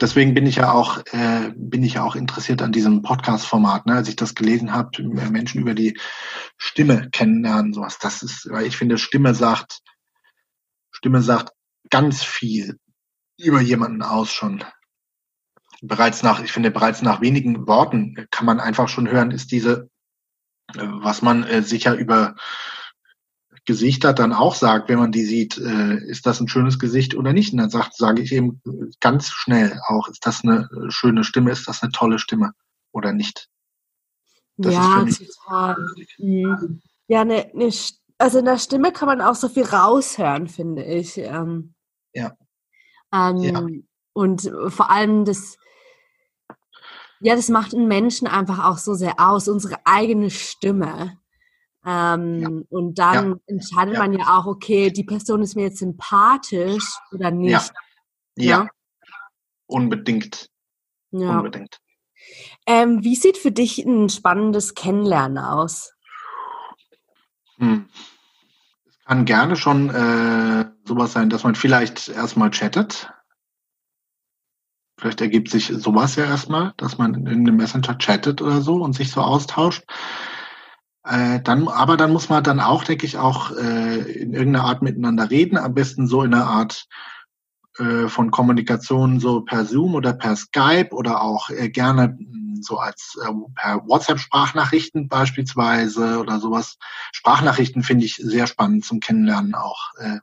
Deswegen 0.00 0.34
bin 0.34 0.46
ich 0.46 0.56
ja 0.56 0.72
auch 0.72 0.98
äh, 1.12 1.52
bin 1.54 1.82
ich 1.82 1.94
ja 1.94 2.04
auch 2.04 2.16
interessiert 2.16 2.62
an 2.62 2.72
diesem 2.72 3.02
Podcast-Format. 3.02 3.86
Ne? 3.86 3.94
Als 3.94 4.08
ich 4.08 4.16
das 4.16 4.34
gelesen 4.34 4.72
habe, 4.72 5.02
Menschen 5.02 5.60
über 5.60 5.74
die 5.74 5.98
Stimme 6.56 7.08
kennenlernen, 7.10 7.72
sowas. 7.72 7.98
Das 7.98 8.22
ist, 8.22 8.48
weil 8.50 8.66
ich 8.66 8.76
finde, 8.76 8.98
Stimme 8.98 9.34
sagt 9.34 9.82
Stimme 10.92 11.22
sagt 11.22 11.52
ganz 11.90 12.22
viel 12.22 12.78
über 13.38 13.60
jemanden 13.60 14.02
aus 14.02 14.30
schon. 14.30 14.64
Bereits 15.80 16.22
nach, 16.22 16.42
ich 16.42 16.52
finde, 16.52 16.70
bereits 16.70 17.02
nach 17.02 17.20
wenigen 17.20 17.66
Worten 17.66 18.26
kann 18.30 18.46
man 18.46 18.60
einfach 18.60 18.88
schon 18.88 19.08
hören, 19.08 19.32
ist 19.32 19.50
diese, 19.50 19.90
was 20.74 21.22
man 21.22 21.44
äh, 21.44 21.62
sicher 21.62 21.94
über 21.94 22.34
Gesichter 23.64 24.12
dann 24.12 24.32
auch 24.32 24.54
sagt, 24.54 24.88
wenn 24.88 24.98
man 24.98 25.12
die 25.12 25.24
sieht, 25.24 25.56
äh, 25.58 25.96
ist 26.04 26.26
das 26.26 26.40
ein 26.40 26.48
schönes 26.48 26.78
Gesicht 26.78 27.14
oder 27.14 27.32
nicht. 27.32 27.52
Und 27.52 27.58
dann 27.58 27.70
sagt, 27.70 27.96
sage 27.96 28.22
ich 28.22 28.32
eben 28.32 28.60
ganz 29.00 29.28
schnell 29.28 29.78
auch, 29.86 30.08
ist 30.08 30.26
das 30.26 30.42
eine 30.42 30.68
schöne 30.88 31.22
Stimme, 31.22 31.52
ist 31.52 31.68
das 31.68 31.82
eine 31.82 31.92
tolle 31.92 32.18
Stimme 32.18 32.52
oder 32.90 33.12
nicht. 33.12 33.48
Das 34.56 34.74
ja, 34.74 35.04
total. 35.04 35.76
Mhm. 36.18 36.82
Ja, 37.06 37.24
ne, 37.24 37.50
ne, 37.54 37.72
also 38.18 38.38
in 38.38 38.44
der 38.44 38.58
Stimme 38.58 38.92
kann 38.92 39.06
man 39.06 39.20
auch 39.20 39.34
so 39.34 39.48
viel 39.48 39.64
raushören, 39.64 40.48
finde 40.48 40.84
ich. 40.84 41.18
Ähm, 41.18 41.74
ja. 42.14 42.36
Ähm, 43.12 43.36
ja. 43.38 43.66
Und 44.12 44.50
vor 44.68 44.90
allem 44.90 45.24
das, 45.24 45.56
ja, 47.22 47.36
das 47.36 47.48
macht 47.48 47.72
einen 47.72 47.86
Menschen 47.86 48.26
einfach 48.26 48.64
auch 48.64 48.78
so 48.78 48.94
sehr 48.94 49.14
aus, 49.18 49.48
unsere 49.48 49.76
eigene 49.84 50.30
Stimme. 50.30 51.18
Ähm, 51.86 52.40
ja. 52.40 52.48
Und 52.68 52.98
dann 52.98 53.30
ja. 53.30 53.36
entscheidet 53.46 53.94
ja. 53.94 54.00
man 54.00 54.12
ja 54.12 54.38
auch, 54.38 54.46
okay, 54.46 54.90
die 54.90 55.04
Person 55.04 55.42
ist 55.42 55.54
mir 55.54 55.62
jetzt 55.62 55.78
sympathisch 55.78 56.96
oder 57.12 57.30
nicht. 57.30 57.72
Ja, 58.36 58.62
ja. 58.62 58.68
unbedingt. 59.66 60.50
Unbedingt. 61.10 61.78
Ähm, 62.66 63.04
wie 63.04 63.16
sieht 63.16 63.36
für 63.36 63.52
dich 63.52 63.78
ein 63.78 64.08
spannendes 64.08 64.74
Kennenlernen 64.74 65.38
aus? 65.38 65.92
Hm. 67.58 67.88
Es 68.88 69.04
kann 69.04 69.24
gerne 69.24 69.56
schon 69.56 69.90
äh, 69.90 70.70
sowas 70.84 71.12
sein, 71.12 71.30
dass 71.30 71.44
man 71.44 71.54
vielleicht 71.54 72.08
erstmal 72.08 72.50
chattet. 72.50 73.12
Vielleicht 75.02 75.20
ergibt 75.20 75.50
sich 75.50 75.66
sowas 75.66 76.14
ja 76.14 76.24
erstmal, 76.26 76.74
dass 76.76 76.96
man 76.96 77.26
in 77.26 77.40
einem 77.40 77.56
Messenger 77.56 77.98
chattet 77.98 78.40
oder 78.40 78.60
so 78.60 78.76
und 78.76 78.92
sich 78.92 79.10
so 79.10 79.20
austauscht. 79.20 79.82
Äh, 81.02 81.40
dann, 81.42 81.66
aber 81.66 81.96
dann 81.96 82.12
muss 82.12 82.28
man 82.28 82.44
dann 82.44 82.60
auch, 82.60 82.84
denke 82.84 83.04
ich, 83.04 83.18
auch 83.18 83.50
äh, 83.50 83.98
in 84.12 84.32
irgendeiner 84.32 84.64
Art 84.64 84.80
miteinander 84.80 85.28
reden, 85.28 85.58
am 85.58 85.74
besten 85.74 86.06
so 86.06 86.22
in 86.22 86.32
einer 86.32 86.46
Art 86.46 86.86
äh, 87.78 88.06
von 88.06 88.30
Kommunikation 88.30 89.18
so 89.18 89.40
per 89.40 89.64
Zoom 89.64 89.96
oder 89.96 90.12
per 90.12 90.36
Skype 90.36 90.90
oder 90.92 91.20
auch 91.20 91.50
äh, 91.50 91.68
gerne 91.68 92.16
hm, 92.16 92.60
so 92.62 92.78
als 92.78 93.18
äh, 93.26 93.32
per 93.56 93.84
WhatsApp-Sprachnachrichten 93.84 95.08
beispielsweise 95.08 96.20
oder 96.20 96.38
sowas. 96.38 96.78
Sprachnachrichten 97.10 97.82
finde 97.82 98.04
ich 98.04 98.14
sehr 98.14 98.46
spannend 98.46 98.84
zum 98.84 99.00
Kennenlernen 99.00 99.56
auch, 99.56 99.90
äh, 99.96 100.20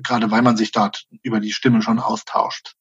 gerade 0.00 0.30
weil 0.30 0.40
man 0.40 0.56
sich 0.56 0.72
dort 0.72 1.04
über 1.20 1.38
die 1.38 1.52
Stimme 1.52 1.82
schon 1.82 1.98
austauscht. 1.98 2.76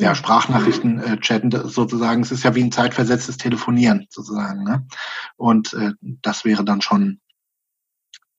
Ja, 0.00 0.14
Sprachnachrichten 0.14 1.00
äh, 1.00 1.18
chatten 1.18 1.50
sozusagen, 1.50 2.22
es 2.22 2.30
ist 2.30 2.44
ja 2.44 2.54
wie 2.54 2.62
ein 2.62 2.72
zeitversetztes 2.72 3.36
Telefonieren 3.36 4.06
sozusagen. 4.10 4.62
Ne? 4.62 4.86
Und 5.36 5.72
äh, 5.74 5.92
das 6.00 6.44
wäre 6.44 6.64
dann 6.64 6.82
schon 6.82 7.20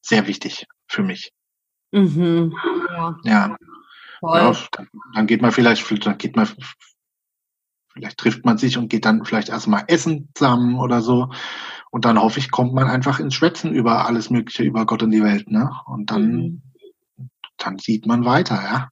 sehr 0.01 0.25
wichtig 0.25 0.67
für 0.87 1.03
mich. 1.03 1.33
Mhm. 1.91 2.55
Ja. 2.89 3.17
ja. 3.23 3.57
Ja, 4.21 4.53
dann 5.13 5.27
geht 5.27 5.41
man 5.41 5.51
vielleicht, 5.51 6.05
dann 6.05 6.17
geht 6.17 6.35
man, 6.35 6.47
vielleicht 7.93 8.17
trifft 8.17 8.45
man 8.45 8.57
sich 8.57 8.77
und 8.77 8.89
geht 8.89 9.05
dann 9.05 9.23
vielleicht 9.25 9.49
erstmal 9.49 9.85
essen 9.87 10.29
zusammen 10.35 10.77
oder 10.77 11.01
so. 11.01 11.31
Und 11.91 12.05
dann 12.05 12.21
hoffe 12.21 12.39
ich, 12.39 12.51
kommt 12.51 12.73
man 12.73 12.87
einfach 12.87 13.19
ins 13.19 13.33
Schwätzen 13.33 13.73
über 13.73 14.05
alles 14.05 14.29
Mögliche, 14.29 14.63
über 14.63 14.85
Gott 14.85 15.03
und 15.03 15.11
die 15.11 15.23
Welt, 15.23 15.49
ne? 15.49 15.71
Und 15.85 16.11
dann, 16.11 16.31
mhm. 16.31 16.61
dann 17.57 17.79
sieht 17.79 18.05
man 18.05 18.25
weiter, 18.25 18.61
ja. 18.61 18.89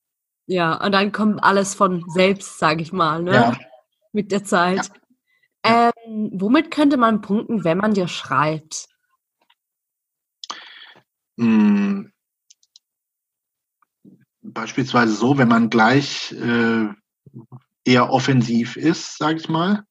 Ja, 0.48 0.84
und 0.84 0.94
dann 0.94 1.12
kommt 1.12 1.44
alles 1.44 1.76
von 1.76 2.04
selbst, 2.08 2.58
sage 2.58 2.82
ich 2.82 2.94
mal, 2.94 3.22
ne? 3.22 3.34
Ja. 3.34 3.58
Mit 4.14 4.32
der 4.32 4.44
Zeit. 4.44 4.90
Ja. 5.66 5.92
Ähm, 6.08 6.32
womit 6.34 6.72
könnte 6.72 6.98
man 6.98 7.22
punkten, 7.22 7.66
wenn 7.66 7.78
man 7.78 7.94
dir 7.94 8.08
schreibt? 8.08 8.88
Hm, 11.38 12.12
beispielsweise 14.42 15.14
so, 15.14 15.38
wenn 15.38 15.48
man 15.48 15.70
gleich 15.70 16.32
äh, 16.32 16.88
eher 17.86 18.10
offensiv 18.10 18.76
ist, 18.78 19.18
sage 19.18 19.38
ich 19.38 19.50
mal, 19.50 19.84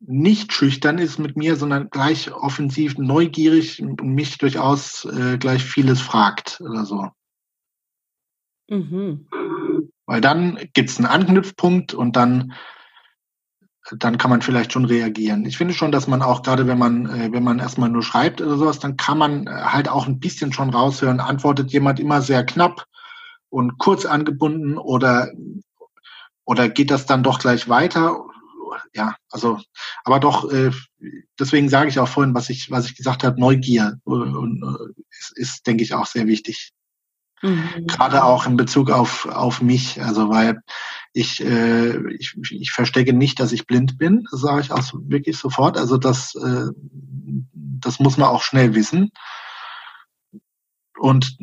nicht 0.00 0.52
schüchtern 0.52 0.98
ist 0.98 1.18
mit 1.18 1.36
mir, 1.36 1.56
sondern 1.56 1.90
gleich 1.90 2.32
offensiv, 2.32 2.98
neugierig 2.98 3.82
und 3.82 4.02
mich 4.02 4.38
durchaus 4.38 5.04
äh, 5.06 5.38
gleich 5.38 5.64
vieles 5.64 6.00
fragt 6.00 6.60
oder 6.60 6.84
so. 6.84 7.08
Mhm. 8.68 9.26
Weil 10.06 10.20
dann 10.20 10.58
gibt 10.72 10.90
es 10.90 10.98
einen 10.98 11.06
Anknüpfpunkt 11.06 11.94
und 11.94 12.16
dann, 12.16 12.52
dann 13.98 14.18
kann 14.18 14.30
man 14.30 14.42
vielleicht 14.42 14.72
schon 14.72 14.84
reagieren. 14.84 15.44
Ich 15.46 15.58
finde 15.58 15.74
schon, 15.74 15.92
dass 15.92 16.06
man 16.06 16.22
auch 16.22 16.42
gerade, 16.42 16.66
wenn 16.66 16.78
man, 16.78 17.06
äh, 17.06 17.32
wenn 17.32 17.42
man 17.42 17.58
erstmal 17.58 17.88
nur 17.88 18.02
schreibt 18.02 18.40
oder 18.40 18.56
sowas, 18.56 18.78
dann 18.78 18.96
kann 18.96 19.18
man 19.18 19.48
halt 19.48 19.88
auch 19.88 20.06
ein 20.06 20.20
bisschen 20.20 20.52
schon 20.52 20.70
raushören, 20.70 21.20
antwortet 21.20 21.72
jemand 21.72 22.00
immer 22.00 22.22
sehr 22.22 22.44
knapp 22.44 22.86
und 23.50 23.78
kurz 23.78 24.04
angebunden 24.04 24.76
oder, 24.78 25.30
oder 26.44 26.68
geht 26.68 26.90
das 26.90 27.06
dann 27.06 27.22
doch 27.22 27.38
gleich 27.38 27.68
weiter? 27.68 28.24
Ja, 28.94 29.16
also, 29.30 29.60
aber 30.04 30.20
doch, 30.20 30.50
äh, 30.50 30.70
deswegen 31.38 31.68
sage 31.68 31.88
ich 31.88 31.98
auch 31.98 32.08
vorhin, 32.08 32.34
was 32.34 32.50
ich, 32.50 32.70
was 32.70 32.86
ich 32.86 32.96
gesagt 32.96 33.24
habe, 33.24 33.40
Neugier 33.40 33.98
äh, 34.06 34.12
äh, 34.12 34.92
ist, 35.10 35.32
ist, 35.36 35.66
denke 35.66 35.82
ich, 35.82 35.94
auch 35.94 36.06
sehr 36.06 36.26
wichtig. 36.26 36.72
Mhm. 37.42 37.86
Gerade 37.86 38.24
auch 38.24 38.46
in 38.46 38.56
Bezug 38.56 38.90
auf, 38.90 39.26
auf 39.26 39.62
mich, 39.62 40.02
also 40.02 40.28
weil 40.28 40.60
ich, 41.12 41.44
äh, 41.44 42.12
ich, 42.14 42.36
ich 42.50 42.70
verstecke 42.72 43.12
nicht, 43.12 43.40
dass 43.40 43.52
ich 43.52 43.66
blind 43.66 43.98
bin, 43.98 44.26
das 44.30 44.40
sage 44.40 44.60
ich 44.60 44.72
auch 44.72 44.82
wirklich 44.94 45.36
sofort. 45.38 45.76
Also 45.76 45.98
das, 45.98 46.34
äh, 46.34 46.70
das 47.52 48.00
muss 48.00 48.16
man 48.16 48.28
auch 48.28 48.42
schnell 48.42 48.74
wissen. 48.74 49.10
Und 50.98 51.38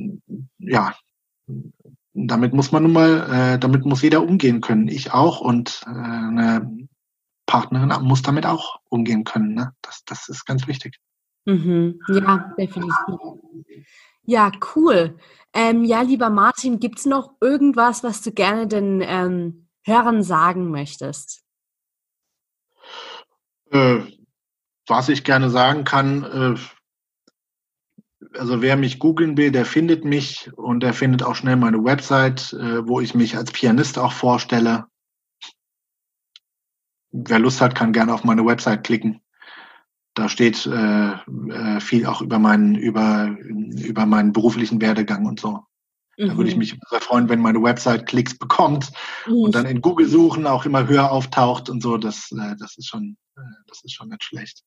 ja, 0.58 0.96
damit 2.14 2.54
muss 2.54 2.72
man 2.72 2.84
nun 2.84 2.94
mal, 2.94 3.30
äh, 3.56 3.60
damit 3.60 3.86
muss 3.86 4.02
jeder 4.02 4.24
umgehen 4.24 4.62
können. 4.62 4.88
Ich 4.88 5.12
auch 5.12 5.40
und 5.40 5.82
äh, 5.86 5.90
eine 5.90 6.88
Partnerin 7.46 7.94
muss 8.04 8.22
damit 8.22 8.46
auch 8.46 8.80
umgehen 8.90 9.24
können. 9.24 9.54
Ne? 9.54 9.74
Das, 9.82 10.04
das 10.06 10.30
ist 10.30 10.46
ganz 10.46 10.68
wichtig. 10.68 11.00
Mhm. 11.46 12.00
Ja, 12.08 12.54
definitiv. 12.58 13.20
Ja, 14.26 14.52
cool. 14.76 15.18
Ähm, 15.54 15.84
ja, 15.84 16.02
lieber 16.02 16.30
Martin, 16.30 16.80
gibt 16.80 17.00
es 17.00 17.06
noch 17.06 17.36
irgendwas, 17.40 18.04
was 18.04 18.22
du 18.22 18.32
gerne 18.32 18.68
den 18.68 19.02
ähm, 19.02 19.68
Hörern 19.86 20.24
sagen 20.24 20.70
möchtest? 20.70 21.44
Äh, 23.72 24.00
was 24.88 25.10
ich 25.10 25.24
gerne 25.24 25.50
sagen 25.50 25.84
kann, 25.84 26.24
äh, 26.24 26.56
also 28.38 28.62
wer 28.62 28.76
mich 28.76 29.00
googeln 29.00 29.38
will, 29.38 29.52
der 29.52 29.66
findet 29.66 30.04
mich 30.04 30.52
und 30.58 30.82
der 30.82 30.94
findet 30.94 31.24
auch 31.24 31.36
schnell 31.36 31.56
meine 31.56 31.84
Website, 31.84 32.54
äh, 32.54 32.88
wo 32.88 33.00
ich 33.00 33.16
mich 33.16 33.38
als 33.38 33.52
Pianist 33.52 33.98
auch 33.98 34.12
vorstelle. 34.12 34.86
Wer 37.12 37.40
Lust 37.40 37.62
hat, 37.62 37.76
kann 37.76 37.94
gerne 37.94 38.14
auf 38.14 38.24
meine 38.24 38.46
Website 38.46 38.84
klicken. 38.84 39.22
Da 40.16 40.30
steht 40.30 40.66
äh, 40.66 41.12
äh, 41.12 41.80
viel 41.80 42.06
auch 42.06 42.22
über 42.22 42.40
meinen, 42.40 42.76
über, 42.76 43.36
über 43.38 44.06
meinen 44.06 44.32
beruflichen 44.32 44.82
Werdegang 44.82 45.26
und 45.26 45.40
so. 45.40 45.60
Mhm. 46.18 46.28
Da 46.28 46.38
würde 46.38 46.50
ich 46.50 46.56
mhm. 46.56 46.60
mich 46.60 46.80
sehr 46.90 47.02
freuen, 47.02 47.30
wenn 47.30 47.42
meine 47.42 47.62
Website 47.62 48.06
Klicks 48.06 48.38
bekommt 48.38 48.92
mhm. 49.28 49.36
und 49.36 49.56
dann 49.56 49.66
in 49.66 49.82
Google 49.82 50.08
suchen 50.08 50.48
auch 50.48 50.66
immer 50.66 50.88
höher 50.88 51.12
auftaucht 51.12 51.70
und 51.70 51.84
so. 51.84 51.98
Das, 51.98 52.32
äh, 52.32 52.56
das 52.58 52.78
ist 52.78 52.88
schon, 52.88 53.18
äh, 53.38 53.42
das 53.68 53.84
ist 53.84 53.94
schon 53.94 54.10
nicht 54.10 54.24
schlecht. 54.24 54.64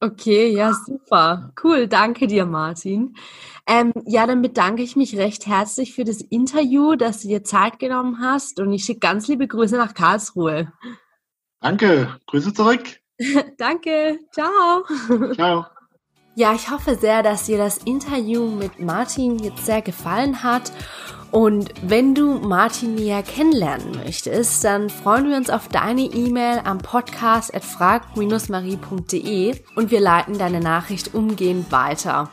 Okay, 0.00 0.52
ja, 0.52 0.72
super. 0.74 1.52
Cool, 1.62 1.88
danke 1.88 2.28
dir, 2.28 2.46
Martin. 2.46 3.16
Ähm, 3.66 3.92
ja, 4.06 4.28
dann 4.28 4.42
bedanke 4.42 4.82
ich 4.82 4.94
mich 4.94 5.16
recht 5.16 5.46
herzlich 5.46 5.92
für 5.92 6.04
das 6.04 6.20
Interview, 6.20 6.94
dass 6.94 7.22
du 7.22 7.28
dir 7.28 7.42
Zeit 7.42 7.80
genommen 7.80 8.20
hast 8.20 8.60
und 8.60 8.72
ich 8.72 8.84
schicke 8.84 9.00
ganz 9.00 9.26
liebe 9.26 9.48
Grüße 9.48 9.76
nach 9.76 9.94
Karlsruhe. 9.94 10.72
Danke, 11.60 12.16
Grüße 12.26 12.54
zurück. 12.54 13.00
danke, 13.58 14.18
ciao. 14.32 14.84
Ciao. 15.34 15.66
Ja, 16.34 16.54
ich 16.54 16.70
hoffe 16.70 16.94
sehr, 16.94 17.22
dass 17.22 17.46
dir 17.46 17.58
das 17.58 17.78
Interview 17.78 18.46
mit 18.48 18.78
Martin 18.78 19.38
jetzt 19.38 19.66
sehr 19.66 19.82
gefallen 19.82 20.42
hat 20.42 20.70
und 21.30 21.74
wenn 21.82 22.14
du 22.14 22.38
Martin 22.38 22.94
näher 22.94 23.22
kennenlernen 23.22 23.92
möchtest, 24.02 24.64
dann 24.64 24.88
freuen 24.88 25.28
wir 25.28 25.36
uns 25.36 25.50
auf 25.50 25.68
deine 25.68 26.02
E-Mail 26.02 26.62
am 26.64 26.78
Podcast 26.78 27.54
at 27.54 27.64
frag-marie.de 27.64 29.54
und 29.76 29.90
wir 29.90 30.00
leiten 30.00 30.38
deine 30.38 30.60
Nachricht 30.60 31.14
umgehend 31.14 31.70
weiter. 31.70 32.30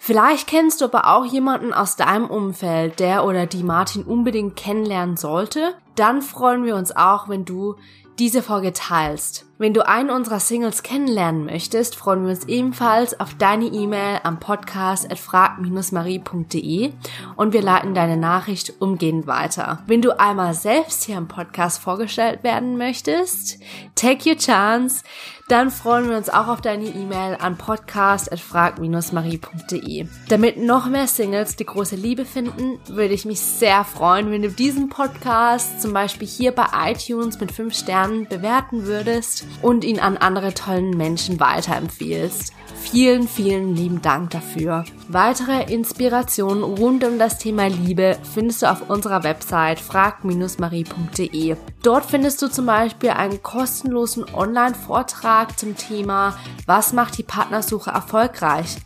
Vielleicht 0.00 0.48
kennst 0.48 0.80
du 0.80 0.86
aber 0.86 1.06
auch 1.14 1.24
jemanden 1.24 1.72
aus 1.72 1.96
deinem 1.96 2.26
Umfeld, 2.26 2.98
der 2.98 3.24
oder 3.24 3.46
die 3.46 3.62
Martin 3.62 4.02
unbedingt 4.02 4.56
kennenlernen 4.56 5.16
sollte. 5.16 5.74
Dann 5.94 6.20
freuen 6.20 6.64
wir 6.64 6.74
uns 6.74 6.94
auch, 6.94 7.28
wenn 7.28 7.44
du 7.44 7.76
diese 8.18 8.42
Folge 8.42 8.72
teilst. 8.72 9.46
Wenn 9.56 9.72
du 9.72 9.86
einen 9.86 10.10
unserer 10.10 10.40
Singles 10.40 10.82
kennenlernen 10.82 11.44
möchtest, 11.46 11.94
freuen 11.94 12.24
wir 12.24 12.30
uns 12.30 12.44
ebenfalls 12.46 13.18
auf 13.20 13.34
deine 13.34 13.66
E-Mail 13.66 14.20
am 14.24 14.40
Podcast 14.40 15.10
at 15.10 15.18
frag-marie.de 15.18 16.92
und 17.36 17.52
wir 17.52 17.62
leiten 17.62 17.94
deine 17.94 18.16
Nachricht 18.16 18.74
umgehend 18.80 19.26
weiter. 19.26 19.82
Wenn 19.86 20.02
du 20.02 20.18
einmal 20.18 20.54
selbst 20.54 21.04
hier 21.04 21.16
im 21.16 21.28
Podcast 21.28 21.80
vorgestellt 21.80 22.42
werden 22.42 22.76
möchtest, 22.76 23.60
take 23.94 24.28
your 24.28 24.36
chance, 24.36 25.04
dann 25.48 25.70
freuen 25.70 26.08
wir 26.08 26.16
uns 26.16 26.30
auch 26.30 26.48
auf 26.48 26.62
deine 26.62 26.86
E-Mail 26.86 27.36
an 27.38 27.58
podcast.frag-marie.de. 27.58 30.06
Damit 30.28 30.56
noch 30.56 30.88
mehr 30.88 31.06
Singles 31.06 31.56
die 31.56 31.66
große 31.66 31.96
Liebe 31.96 32.24
finden, 32.24 32.78
würde 32.88 33.12
ich 33.12 33.26
mich 33.26 33.40
sehr 33.40 33.84
freuen, 33.84 34.30
wenn 34.30 34.40
du 34.42 34.48
diesen 34.48 34.88
Podcast 34.88 35.82
zum 35.82 35.92
Beispiel 35.92 36.26
hier 36.26 36.52
bei 36.52 36.64
iTunes 36.86 37.38
mit 37.40 37.52
5 37.52 37.74
Sternen 37.74 38.26
bewerten 38.26 38.86
würdest 38.86 39.44
und 39.60 39.84
ihn 39.84 40.00
an 40.00 40.16
andere 40.16 40.54
tollen 40.54 40.96
Menschen 40.96 41.38
weiterempfiehlst. 41.40 42.54
Vielen, 42.80 43.28
vielen 43.28 43.76
lieben 43.76 44.00
Dank 44.02 44.30
dafür. 44.30 44.84
Weitere 45.08 45.72
Inspirationen 45.72 46.62
rund 46.62 47.02
um 47.04 47.18
das 47.18 47.38
Thema 47.38 47.66
Liebe 47.68 48.18
findest 48.34 48.62
du 48.62 48.70
auf 48.70 48.88
unserer 48.88 49.24
Website 49.24 49.80
frag-marie.de. 49.80 51.56
Dort 51.84 52.06
findest 52.06 52.40
du 52.40 52.48
zum 52.48 52.64
Beispiel 52.64 53.10
einen 53.10 53.42
kostenlosen 53.42 54.24
Online-Vortrag 54.34 55.58
zum 55.58 55.76
Thema 55.76 56.34
Was 56.66 56.92
macht 56.94 57.18
die 57.18 57.22
Partnersuche 57.22 57.90
erfolgreich? 57.90 58.78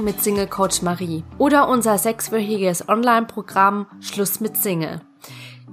mit 0.00 0.20
Single 0.20 0.48
Coach 0.48 0.82
Marie 0.82 1.22
oder 1.38 1.68
unser 1.68 1.98
sechswöchiges 1.98 2.88
Online-Programm 2.88 3.86
Schluss 4.00 4.40
mit 4.40 4.56
Single. 4.56 5.00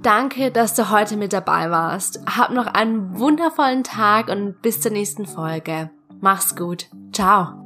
Danke, 0.00 0.52
dass 0.52 0.74
du 0.74 0.90
heute 0.90 1.16
mit 1.16 1.32
dabei 1.32 1.70
warst. 1.70 2.20
Hab 2.26 2.50
noch 2.50 2.66
einen 2.66 3.18
wundervollen 3.18 3.82
Tag 3.82 4.28
und 4.28 4.62
bis 4.62 4.80
zur 4.80 4.92
nächsten 4.92 5.26
Folge. 5.26 5.90
Mach's 6.20 6.54
gut. 6.54 6.86
Ciao. 7.12 7.61